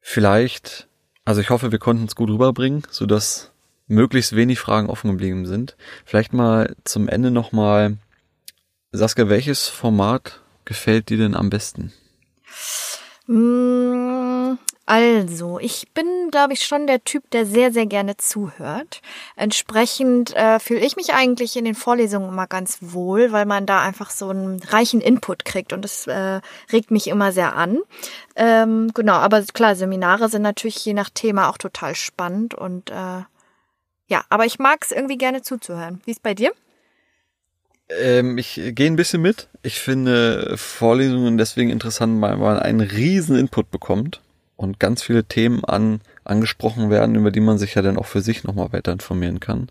Vielleicht, 0.01 0.87
also 1.23 1.39
ich 1.41 1.49
hoffe, 1.49 1.71
wir 1.71 1.79
konnten 1.79 2.05
es 2.05 2.15
gut 2.15 2.29
rüberbringen, 2.29 2.83
so 2.89 3.05
dass 3.05 3.51
möglichst 3.87 4.35
wenig 4.35 4.59
Fragen 4.59 4.89
offen 4.89 5.11
geblieben 5.11 5.45
sind. 5.45 5.75
Vielleicht 6.05 6.33
mal 6.33 6.75
zum 6.83 7.07
Ende 7.07 7.29
nochmal, 7.29 7.97
Saskia, 8.91 9.29
welches 9.29 9.67
Format 9.67 10.41
gefällt 10.65 11.09
dir 11.09 11.17
denn 11.17 11.35
am 11.35 11.49
besten? 11.49 11.93
Mm, 13.27 14.10
also, 14.87 15.59
ich 15.59 15.87
bin, 15.93 16.31
glaube 16.31 16.53
ich, 16.53 16.65
schon 16.65 16.87
der 16.87 17.03
Typ, 17.03 17.29
der 17.31 17.45
sehr, 17.45 17.71
sehr 17.71 17.85
gerne 17.85 18.17
zuhört. 18.17 19.01
Entsprechend 19.35 20.35
äh, 20.35 20.59
fühle 20.59 20.79
ich 20.79 20.95
mich 20.95 21.13
eigentlich 21.13 21.55
in 21.55 21.65
den 21.65 21.75
Vorlesungen 21.75 22.29
immer 22.29 22.47
ganz 22.47 22.79
wohl, 22.81 23.31
weil 23.31 23.45
man 23.45 23.65
da 23.65 23.81
einfach 23.81 24.09
so 24.09 24.29
einen 24.29 24.59
reichen 24.61 24.99
Input 24.99 25.45
kriegt 25.45 25.71
und 25.71 25.83
das 25.83 26.07
äh, 26.07 26.41
regt 26.71 26.89
mich 26.89 27.07
immer 27.07 27.31
sehr 27.31 27.55
an. 27.55 27.79
Ähm, 28.35 28.91
genau, 28.93 29.13
aber 29.13 29.43
klar, 29.43 29.75
Seminare 29.75 30.29
sind 30.29 30.41
natürlich 30.41 30.83
je 30.83 30.93
nach 30.93 31.09
Thema 31.09 31.49
auch 31.49 31.57
total 31.59 31.95
spannend 31.95 32.55
und 32.55 32.89
äh, 32.89 33.23
ja, 34.07 34.25
aber 34.29 34.45
ich 34.45 34.57
mag 34.57 34.79
es 34.83 34.91
irgendwie 34.91 35.17
gerne 35.17 35.43
zuzuhören. 35.43 36.01
Wie 36.05 36.11
ist 36.11 36.23
bei 36.23 36.33
dir? 36.33 36.51
Ähm, 37.87 38.37
ich 38.37 38.59
gehe 38.73 38.87
ein 38.87 38.95
bisschen 38.95 39.21
mit. 39.21 39.47
Ich 39.61 39.79
finde 39.79 40.57
Vorlesungen 40.57 41.37
deswegen 41.37 41.69
interessant, 41.69 42.19
weil 42.19 42.37
man 42.37 42.57
einen 42.57 42.81
riesen 42.81 43.37
Input 43.37 43.69
bekommt 43.69 44.21
und 44.61 44.79
ganz 44.79 45.01
viele 45.01 45.23
Themen 45.23 45.65
an, 45.65 46.01
angesprochen 46.23 46.91
werden, 46.91 47.15
über 47.15 47.31
die 47.31 47.39
man 47.39 47.57
sich 47.57 47.73
ja 47.73 47.81
dann 47.81 47.97
auch 47.97 48.05
für 48.05 48.21
sich 48.21 48.43
nochmal 48.43 48.71
weiter 48.71 48.91
informieren 48.91 49.39
kann. 49.39 49.69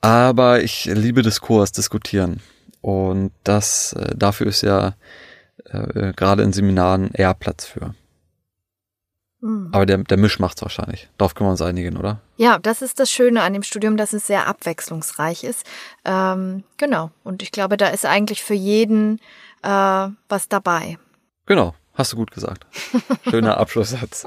Aber 0.00 0.62
ich 0.62 0.84
liebe 0.84 1.22
Diskurs, 1.22 1.72
diskutieren. 1.72 2.40
Und 2.80 3.32
das, 3.42 3.94
äh, 3.94 4.14
dafür 4.16 4.46
ist 4.46 4.62
ja 4.62 4.94
äh, 5.64 6.12
gerade 6.12 6.42
in 6.44 6.52
Seminaren 6.52 7.10
eher 7.12 7.34
Platz 7.34 7.64
für. 7.64 7.94
Mhm. 9.40 9.70
Aber 9.72 9.86
der, 9.86 9.98
der 9.98 10.18
Misch 10.18 10.38
macht's 10.38 10.62
wahrscheinlich. 10.62 11.08
Darauf 11.18 11.34
können 11.34 11.48
wir 11.48 11.52
uns 11.52 11.62
einigen, 11.62 11.96
oder? 11.96 12.20
Ja, 12.36 12.58
das 12.58 12.80
ist 12.80 13.00
das 13.00 13.10
Schöne 13.10 13.42
an 13.42 13.54
dem 13.54 13.62
Studium, 13.64 13.96
dass 13.96 14.12
es 14.12 14.26
sehr 14.26 14.46
abwechslungsreich 14.46 15.42
ist. 15.42 15.66
Ähm, 16.04 16.62
genau. 16.76 17.10
Und 17.24 17.42
ich 17.42 17.50
glaube, 17.50 17.76
da 17.76 17.88
ist 17.88 18.06
eigentlich 18.06 18.44
für 18.44 18.54
jeden 18.54 19.18
äh, 19.62 20.08
was 20.28 20.48
dabei. 20.48 20.98
Genau. 21.46 21.74
Hast 21.94 22.12
du 22.12 22.16
gut 22.16 22.32
gesagt. 22.32 22.66
Schöner 23.30 23.56
Abschlusssatz. 23.58 24.26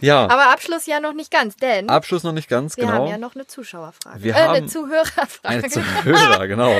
Ja. 0.00 0.22
Aber 0.24 0.52
Abschluss 0.52 0.86
ja 0.86 1.00
noch 1.00 1.14
nicht 1.14 1.32
ganz, 1.32 1.56
denn. 1.56 1.88
Abschluss 1.88 2.22
noch 2.22 2.32
nicht 2.32 2.48
ganz, 2.48 2.76
wir 2.76 2.84
genau. 2.84 2.92
Wir 2.92 3.00
haben 3.00 3.10
ja 3.10 3.18
noch 3.18 3.34
eine 3.34 3.48
Zuschauerfrage. 3.48 4.22
Wir 4.22 4.36
äh, 4.36 4.38
haben 4.38 4.54
eine 4.54 4.66
Zuhörerfrage. 4.66 5.28
Eine 5.42 5.68
Zuhörer, 5.68 6.46
genau. 6.46 6.72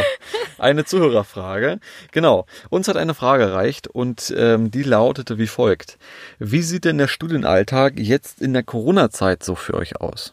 Eine 0.59 0.85
Zuhörerfrage. 0.85 1.81
Genau. 2.13 2.47
Uns 2.69 2.87
hat 2.87 2.97
eine 2.97 3.15
Frage 3.15 3.45
erreicht 3.45 3.89
und 3.89 4.33
ähm, 4.37 4.71
die 4.71 4.85
lautete 4.85 5.39
wie 5.39 5.49
folgt. 5.49 5.99
Wie 6.39 6.63
sieht 6.63 6.85
denn 6.85 6.99
der 6.99 7.09
Studienalltag 7.09 7.99
jetzt 7.99 8.41
in 8.41 8.53
der 8.53 8.63
Corona-Zeit 8.63 9.43
so 9.43 9.57
für 9.57 9.75
euch 9.75 10.01
aus? 10.01 10.33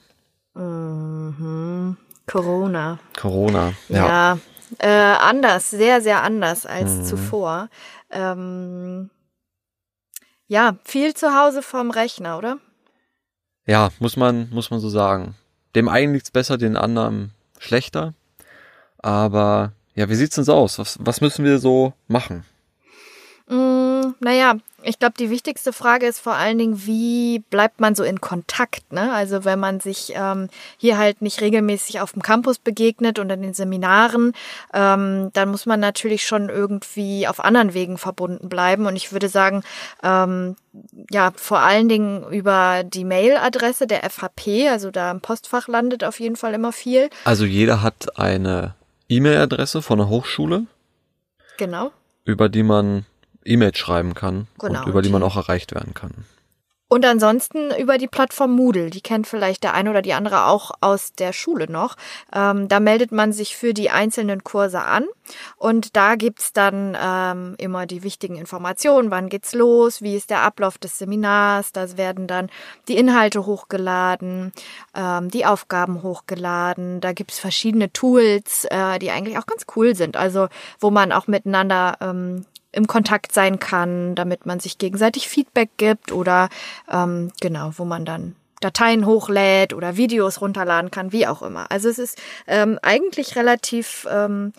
Mhm. 0.53 1.97
Corona. 2.27 2.99
Corona, 3.19 3.73
ja. 3.89 4.07
Ja, 4.07 4.39
äh, 4.79 5.17
anders, 5.17 5.71
sehr, 5.71 6.01
sehr 6.01 6.21
anders 6.21 6.65
als 6.65 6.91
mhm. 6.91 7.05
zuvor. 7.05 7.69
Ähm, 8.11 9.09
ja, 10.47 10.77
viel 10.83 11.13
zu 11.13 11.35
Hause 11.35 11.61
vorm 11.61 11.91
Rechner, 11.91 12.37
oder? 12.37 12.57
Ja, 13.65 13.89
muss 13.99 14.15
man, 14.15 14.49
muss 14.49 14.71
man 14.71 14.79
so 14.79 14.89
sagen. 14.89 15.35
Dem 15.75 15.89
einen 15.89 16.13
liegt's 16.13 16.31
besser, 16.31 16.57
den 16.57 16.77
anderen 16.77 17.31
schlechter. 17.59 18.13
Aber 18.99 19.73
ja, 19.93 20.09
wie 20.09 20.15
sieht's 20.15 20.35
denn 20.35 20.45
so 20.45 20.53
aus? 20.53 20.79
Was, 20.79 20.97
was 21.01 21.21
müssen 21.21 21.43
wir 21.43 21.59
so 21.59 21.93
machen? 22.07 22.45
Mm, 23.47 24.13
naja, 24.19 24.55
ich 24.83 24.99
glaube, 24.99 25.15
die 25.19 25.31
wichtigste 25.31 25.73
Frage 25.73 26.05
ist 26.05 26.19
vor 26.19 26.35
allen 26.35 26.57
Dingen, 26.57 26.85
wie 26.85 27.39
bleibt 27.49 27.79
man 27.79 27.95
so 27.95 28.03
in 28.03 28.21
Kontakt? 28.21 28.93
Ne? 28.93 29.11
Also 29.11 29.43
wenn 29.43 29.59
man 29.59 29.79
sich 29.79 30.13
ähm, 30.15 30.49
hier 30.77 30.97
halt 30.97 31.21
nicht 31.21 31.41
regelmäßig 31.41 31.99
auf 31.99 32.13
dem 32.13 32.21
Campus 32.21 32.59
begegnet 32.59 33.17
und 33.17 33.29
in 33.31 33.41
den 33.41 33.53
Seminaren, 33.55 34.33
ähm, 34.73 35.31
dann 35.33 35.49
muss 35.49 35.65
man 35.65 35.79
natürlich 35.79 36.27
schon 36.27 36.49
irgendwie 36.49 37.27
auf 37.27 37.43
anderen 37.43 37.73
Wegen 37.73 37.97
verbunden 37.97 38.49
bleiben. 38.49 38.85
Und 38.85 38.95
ich 38.95 39.11
würde 39.11 39.29
sagen, 39.29 39.63
ähm, 40.03 40.55
ja, 41.09 41.31
vor 41.35 41.59
allen 41.59 41.89
Dingen 41.89 42.29
über 42.29 42.83
die 42.83 43.03
Mailadresse 43.03 43.87
der 43.87 44.07
FHP, 44.07 44.69
also 44.69 44.91
da 44.91 45.09
im 45.09 45.21
Postfach 45.21 45.67
landet 45.67 46.03
auf 46.03 46.19
jeden 46.19 46.35
Fall 46.35 46.53
immer 46.53 46.71
viel. 46.71 47.09
Also 47.25 47.45
jeder 47.45 47.81
hat 47.81 48.19
eine 48.19 48.75
E-Mail-Adresse 49.09 49.81
von 49.81 49.97
der 49.97 50.09
Hochschule. 50.09 50.67
Genau. 51.57 51.91
Über 52.25 52.47
die 52.47 52.61
man 52.61 53.05
E-Mails 53.47 53.77
schreiben 53.77 54.13
kann 54.13 54.47
genau, 54.59 54.81
und 54.81 54.87
über 54.87 55.01
die 55.01 55.09
man 55.09 55.23
auch 55.23 55.35
erreicht 55.35 55.73
werden 55.73 55.93
kann. 55.93 56.25
Und 56.89 57.05
ansonsten 57.05 57.71
über 57.77 57.97
die 57.97 58.07
Plattform 58.07 58.55
Moodle, 58.55 58.89
die 58.89 59.01
kennt 59.01 59.27
vielleicht 59.27 59.63
der 59.63 59.73
eine 59.73 59.89
oder 59.89 60.01
die 60.01 60.13
andere 60.13 60.45
auch 60.45 60.71
aus 60.79 61.11
der 61.11 61.33
Schule 61.33 61.69
noch. 61.69 61.97
Ähm, 62.33 62.69
da 62.69 62.79
meldet 62.79 63.11
man 63.11 63.33
sich 63.33 63.57
für 63.57 63.73
die 63.73 63.89
einzelnen 63.89 64.45
Kurse 64.45 64.81
an. 64.81 65.05
Und 65.57 65.97
da 65.97 66.15
gibt's 66.15 66.53
dann 66.53 66.97
ähm, 66.99 67.55
immer 67.57 67.85
die 67.87 68.03
wichtigen 68.03 68.37
Informationen, 68.37 69.11
wann 69.11 69.27
geht's 69.27 69.53
los, 69.53 70.01
wie 70.01 70.15
ist 70.15 70.29
der 70.29 70.43
Ablauf 70.43 70.77
des 70.77 70.97
Seminars, 70.97 71.73
da 71.73 71.97
werden 71.97 72.27
dann 72.27 72.49
die 72.87 72.95
Inhalte 72.95 73.45
hochgeladen, 73.45 74.53
ähm, 74.95 75.29
die 75.29 75.45
Aufgaben 75.45 76.03
hochgeladen, 76.03 77.01
da 77.01 77.11
gibt's 77.11 77.39
verschiedene 77.39 77.91
Tools, 77.91 78.65
äh, 78.69 78.97
die 78.99 79.11
eigentlich 79.11 79.37
auch 79.37 79.45
ganz 79.45 79.65
cool 79.75 79.93
sind, 79.95 80.15
also 80.15 80.47
wo 80.79 80.89
man 80.89 81.11
auch 81.11 81.27
miteinander 81.27 81.97
ähm, 81.99 82.45
im 82.77 82.87
Kontakt 82.87 83.33
sein 83.33 83.57
kann, 83.59 84.13
damit 84.13 84.45
man 84.45 84.59
sich 84.59 84.77
gegenseitig 84.77 85.27
Feedback 85.27 85.71
gibt 85.77 86.11
oder 86.11 86.49
ähm, 86.89 87.31
genau, 87.41 87.71
wo 87.75 87.85
man 87.85 88.05
dann 88.05 88.35
Dateien 88.61 89.05
hochlädt 89.05 89.73
oder 89.73 89.97
Videos 89.97 90.41
runterladen 90.41 90.91
kann, 90.91 91.11
wie 91.11 91.27
auch 91.27 91.41
immer. 91.41 91.71
Also 91.71 91.89
es 91.89 91.97
ist 91.97 92.21
ähm, 92.45 92.79
eigentlich 92.83 93.35
relativ 93.35 94.07
ähm, 94.09 94.53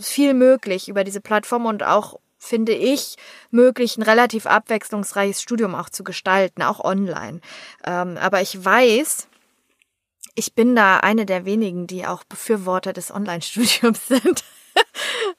viel 0.00 0.32
möglich 0.34 0.88
über 0.88 1.04
diese 1.04 1.20
Plattform 1.20 1.66
und 1.66 1.82
auch 1.82 2.18
finde 2.38 2.72
ich, 2.72 3.16
möglich, 3.50 3.96
ein 3.96 4.02
relativ 4.02 4.46
abwechslungsreiches 4.46 5.42
Studium 5.42 5.74
auch 5.74 5.90
zu 5.90 6.04
gestalten, 6.04 6.62
auch 6.62 6.80
online. 6.80 7.40
Ähm, 7.84 8.16
aber 8.18 8.40
ich 8.40 8.64
weiß, 8.64 9.26
ich 10.34 10.54
bin 10.54 10.76
da 10.76 10.98
eine 10.98 11.26
der 11.26 11.44
wenigen, 11.44 11.86
die 11.86 12.06
auch 12.06 12.24
Befürworter 12.24 12.92
des 12.92 13.10
Online-Studiums 13.10 14.06
sind. 14.08 14.44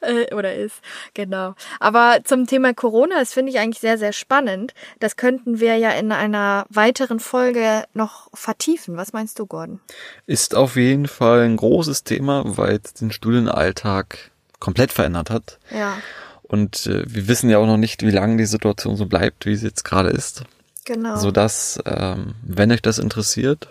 Äh, 0.02 0.34
oder 0.36 0.54
ist, 0.54 0.76
genau. 1.16 1.56
Aber 1.80 2.20
zum 2.24 2.46
Thema 2.46 2.74
Corona, 2.74 3.18
das 3.18 3.34
finde 3.34 3.52
ich 3.52 3.58
eigentlich 3.58 3.80
sehr, 3.80 3.98
sehr 3.98 4.14
spannend. 4.14 4.74
Das 5.00 5.16
könnten 5.16 5.60
wir 5.60 5.76
ja 5.78 5.90
in 5.92 6.12
einer 6.12 6.66
weiteren 6.70 7.20
Folge 7.20 7.84
noch 7.94 8.30
vertiefen. 8.34 8.96
Was 8.96 9.14
meinst 9.14 9.40
du, 9.40 9.48
Gordon? 9.48 9.80
Ist 10.28 10.54
auf 10.54 10.76
jeden 10.76 11.08
Fall 11.08 11.42
ein 11.42 11.58
großes 11.58 12.04
Thema, 12.04 12.44
weil 12.46 12.80
es 12.84 12.94
den 12.94 13.12
Studienalltag 13.12 14.32
komplett 14.60 14.94
verändert 14.94 15.32
hat. 15.32 15.58
Ja. 15.72 15.98
Und 16.44 16.86
äh, 16.86 17.04
wir 17.08 17.28
wissen 17.28 17.50
ja 17.50 17.58
auch 17.58 17.68
noch 17.68 17.78
nicht, 17.78 18.04
wie 18.04 18.12
lange 18.12 18.38
die 18.38 18.46
Situation 18.46 18.96
so 18.96 19.08
bleibt, 19.08 19.46
wie 19.46 19.56
sie 19.56 19.68
jetzt 19.68 19.84
gerade 19.84 20.10
ist. 20.10 20.44
Genau. 20.86 21.18
Sodass, 21.18 21.80
ähm, 21.86 22.36
wenn 22.44 22.72
euch 22.72 22.82
das 22.82 23.00
interessiert, 23.00 23.68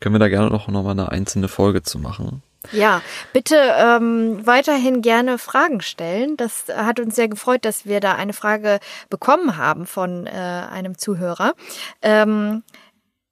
können 0.00 0.14
wir 0.14 0.20
da 0.20 0.28
gerne 0.28 0.50
noch, 0.50 0.68
noch 0.68 0.84
mal 0.84 0.92
eine 0.92 1.10
einzelne 1.10 1.48
Folge 1.48 1.82
zu 1.82 1.98
machen. 1.98 2.42
Ja, 2.72 3.02
bitte 3.32 3.56
ähm, 3.56 4.46
weiterhin 4.46 5.02
gerne 5.02 5.38
Fragen 5.38 5.80
stellen. 5.80 6.36
Das 6.36 6.66
hat 6.68 7.00
uns 7.00 7.16
sehr 7.16 7.28
gefreut, 7.28 7.64
dass 7.64 7.86
wir 7.86 8.00
da 8.00 8.14
eine 8.14 8.32
Frage 8.32 8.78
bekommen 9.10 9.56
haben 9.56 9.86
von 9.86 10.26
äh, 10.26 10.30
einem 10.30 10.98
Zuhörer. 10.98 11.54
Ähm, 12.02 12.62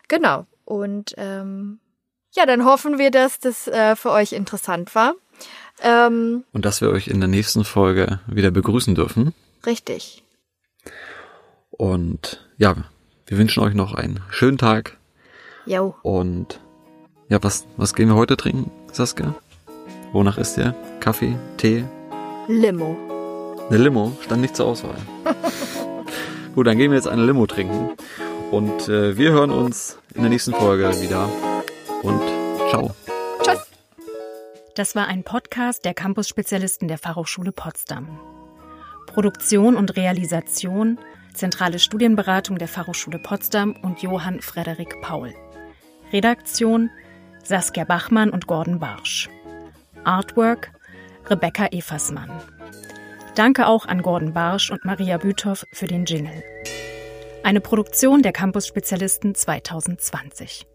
Genau. 0.08 0.46
Und 0.64 1.14
ähm, 1.18 1.78
ja, 2.34 2.46
dann 2.46 2.64
hoffen 2.64 2.98
wir, 2.98 3.10
dass 3.10 3.38
das 3.38 3.68
äh, 3.68 3.94
für 3.96 4.10
euch 4.10 4.32
interessant 4.32 4.94
war. 4.94 5.14
Ähm, 5.82 6.44
Und 6.52 6.64
dass 6.64 6.80
wir 6.80 6.90
euch 6.90 7.08
in 7.08 7.20
der 7.20 7.28
nächsten 7.28 7.64
Folge 7.64 8.20
wieder 8.26 8.50
begrüßen 8.50 8.94
dürfen. 8.94 9.34
Richtig. 9.66 10.22
Und 11.70 12.48
ja, 12.56 12.76
wir 13.26 13.38
wünschen 13.38 13.62
euch 13.62 13.74
noch 13.74 13.94
einen 13.94 14.20
schönen 14.30 14.58
Tag. 14.58 14.96
Jo. 15.66 15.96
Und 16.02 16.60
ja, 17.28 17.42
was, 17.42 17.66
was 17.76 17.94
gehen 17.94 18.08
wir 18.08 18.14
heute 18.14 18.36
trinken, 18.36 18.70
Saskia? 18.92 19.34
Wonach 20.12 20.38
ist 20.38 20.56
der? 20.56 20.74
Kaffee? 21.04 21.36
Tee? 21.58 21.84
Limo. 22.48 22.96
Eine 23.68 23.76
Limo? 23.76 24.16
Stand 24.22 24.40
nicht 24.40 24.56
zur 24.56 24.64
Auswahl. 24.64 24.96
Gut, 26.54 26.66
dann 26.66 26.78
gehen 26.78 26.92
wir 26.92 26.96
jetzt 26.96 27.08
eine 27.08 27.26
Limo 27.26 27.46
trinken. 27.46 27.90
Und 28.50 28.88
äh, 28.88 29.14
wir 29.14 29.32
hören 29.32 29.50
uns 29.50 29.98
in 30.14 30.22
der 30.22 30.30
nächsten 30.30 30.54
Folge 30.54 30.90
wieder. 31.02 31.28
Und 32.02 32.22
ciao. 32.70 32.94
Das 34.76 34.96
war 34.96 35.06
ein 35.06 35.24
Podcast 35.24 35.84
der 35.84 35.92
Campus-Spezialisten 35.92 36.88
der 36.88 36.96
Fachhochschule 36.96 37.52
Potsdam. 37.52 38.18
Produktion 39.06 39.76
und 39.76 39.98
Realisation, 39.98 40.98
zentrale 41.34 41.80
Studienberatung 41.80 42.56
der 42.56 42.68
Fachhochschule 42.68 43.18
Potsdam 43.18 43.76
und 43.82 44.00
Johann 44.00 44.40
Frederik 44.40 45.02
Paul. 45.02 45.34
Redaktion 46.14 46.88
Saskia 47.42 47.84
Bachmann 47.84 48.30
und 48.30 48.46
Gordon 48.46 48.78
Barsch. 48.78 49.28
Artwork 50.04 50.73
Rebecca 51.30 51.66
Eversmann. 51.70 52.30
Danke 53.34 53.66
auch 53.66 53.86
an 53.86 54.02
Gordon 54.02 54.32
Barsch 54.32 54.70
und 54.70 54.84
Maria 54.84 55.16
Büthoff 55.16 55.66
für 55.72 55.86
den 55.86 56.04
Jingle. 56.04 56.42
Eine 57.42 57.60
Produktion 57.60 58.22
der 58.22 58.32
Campus-Spezialisten 58.32 59.34
2020. 59.34 60.66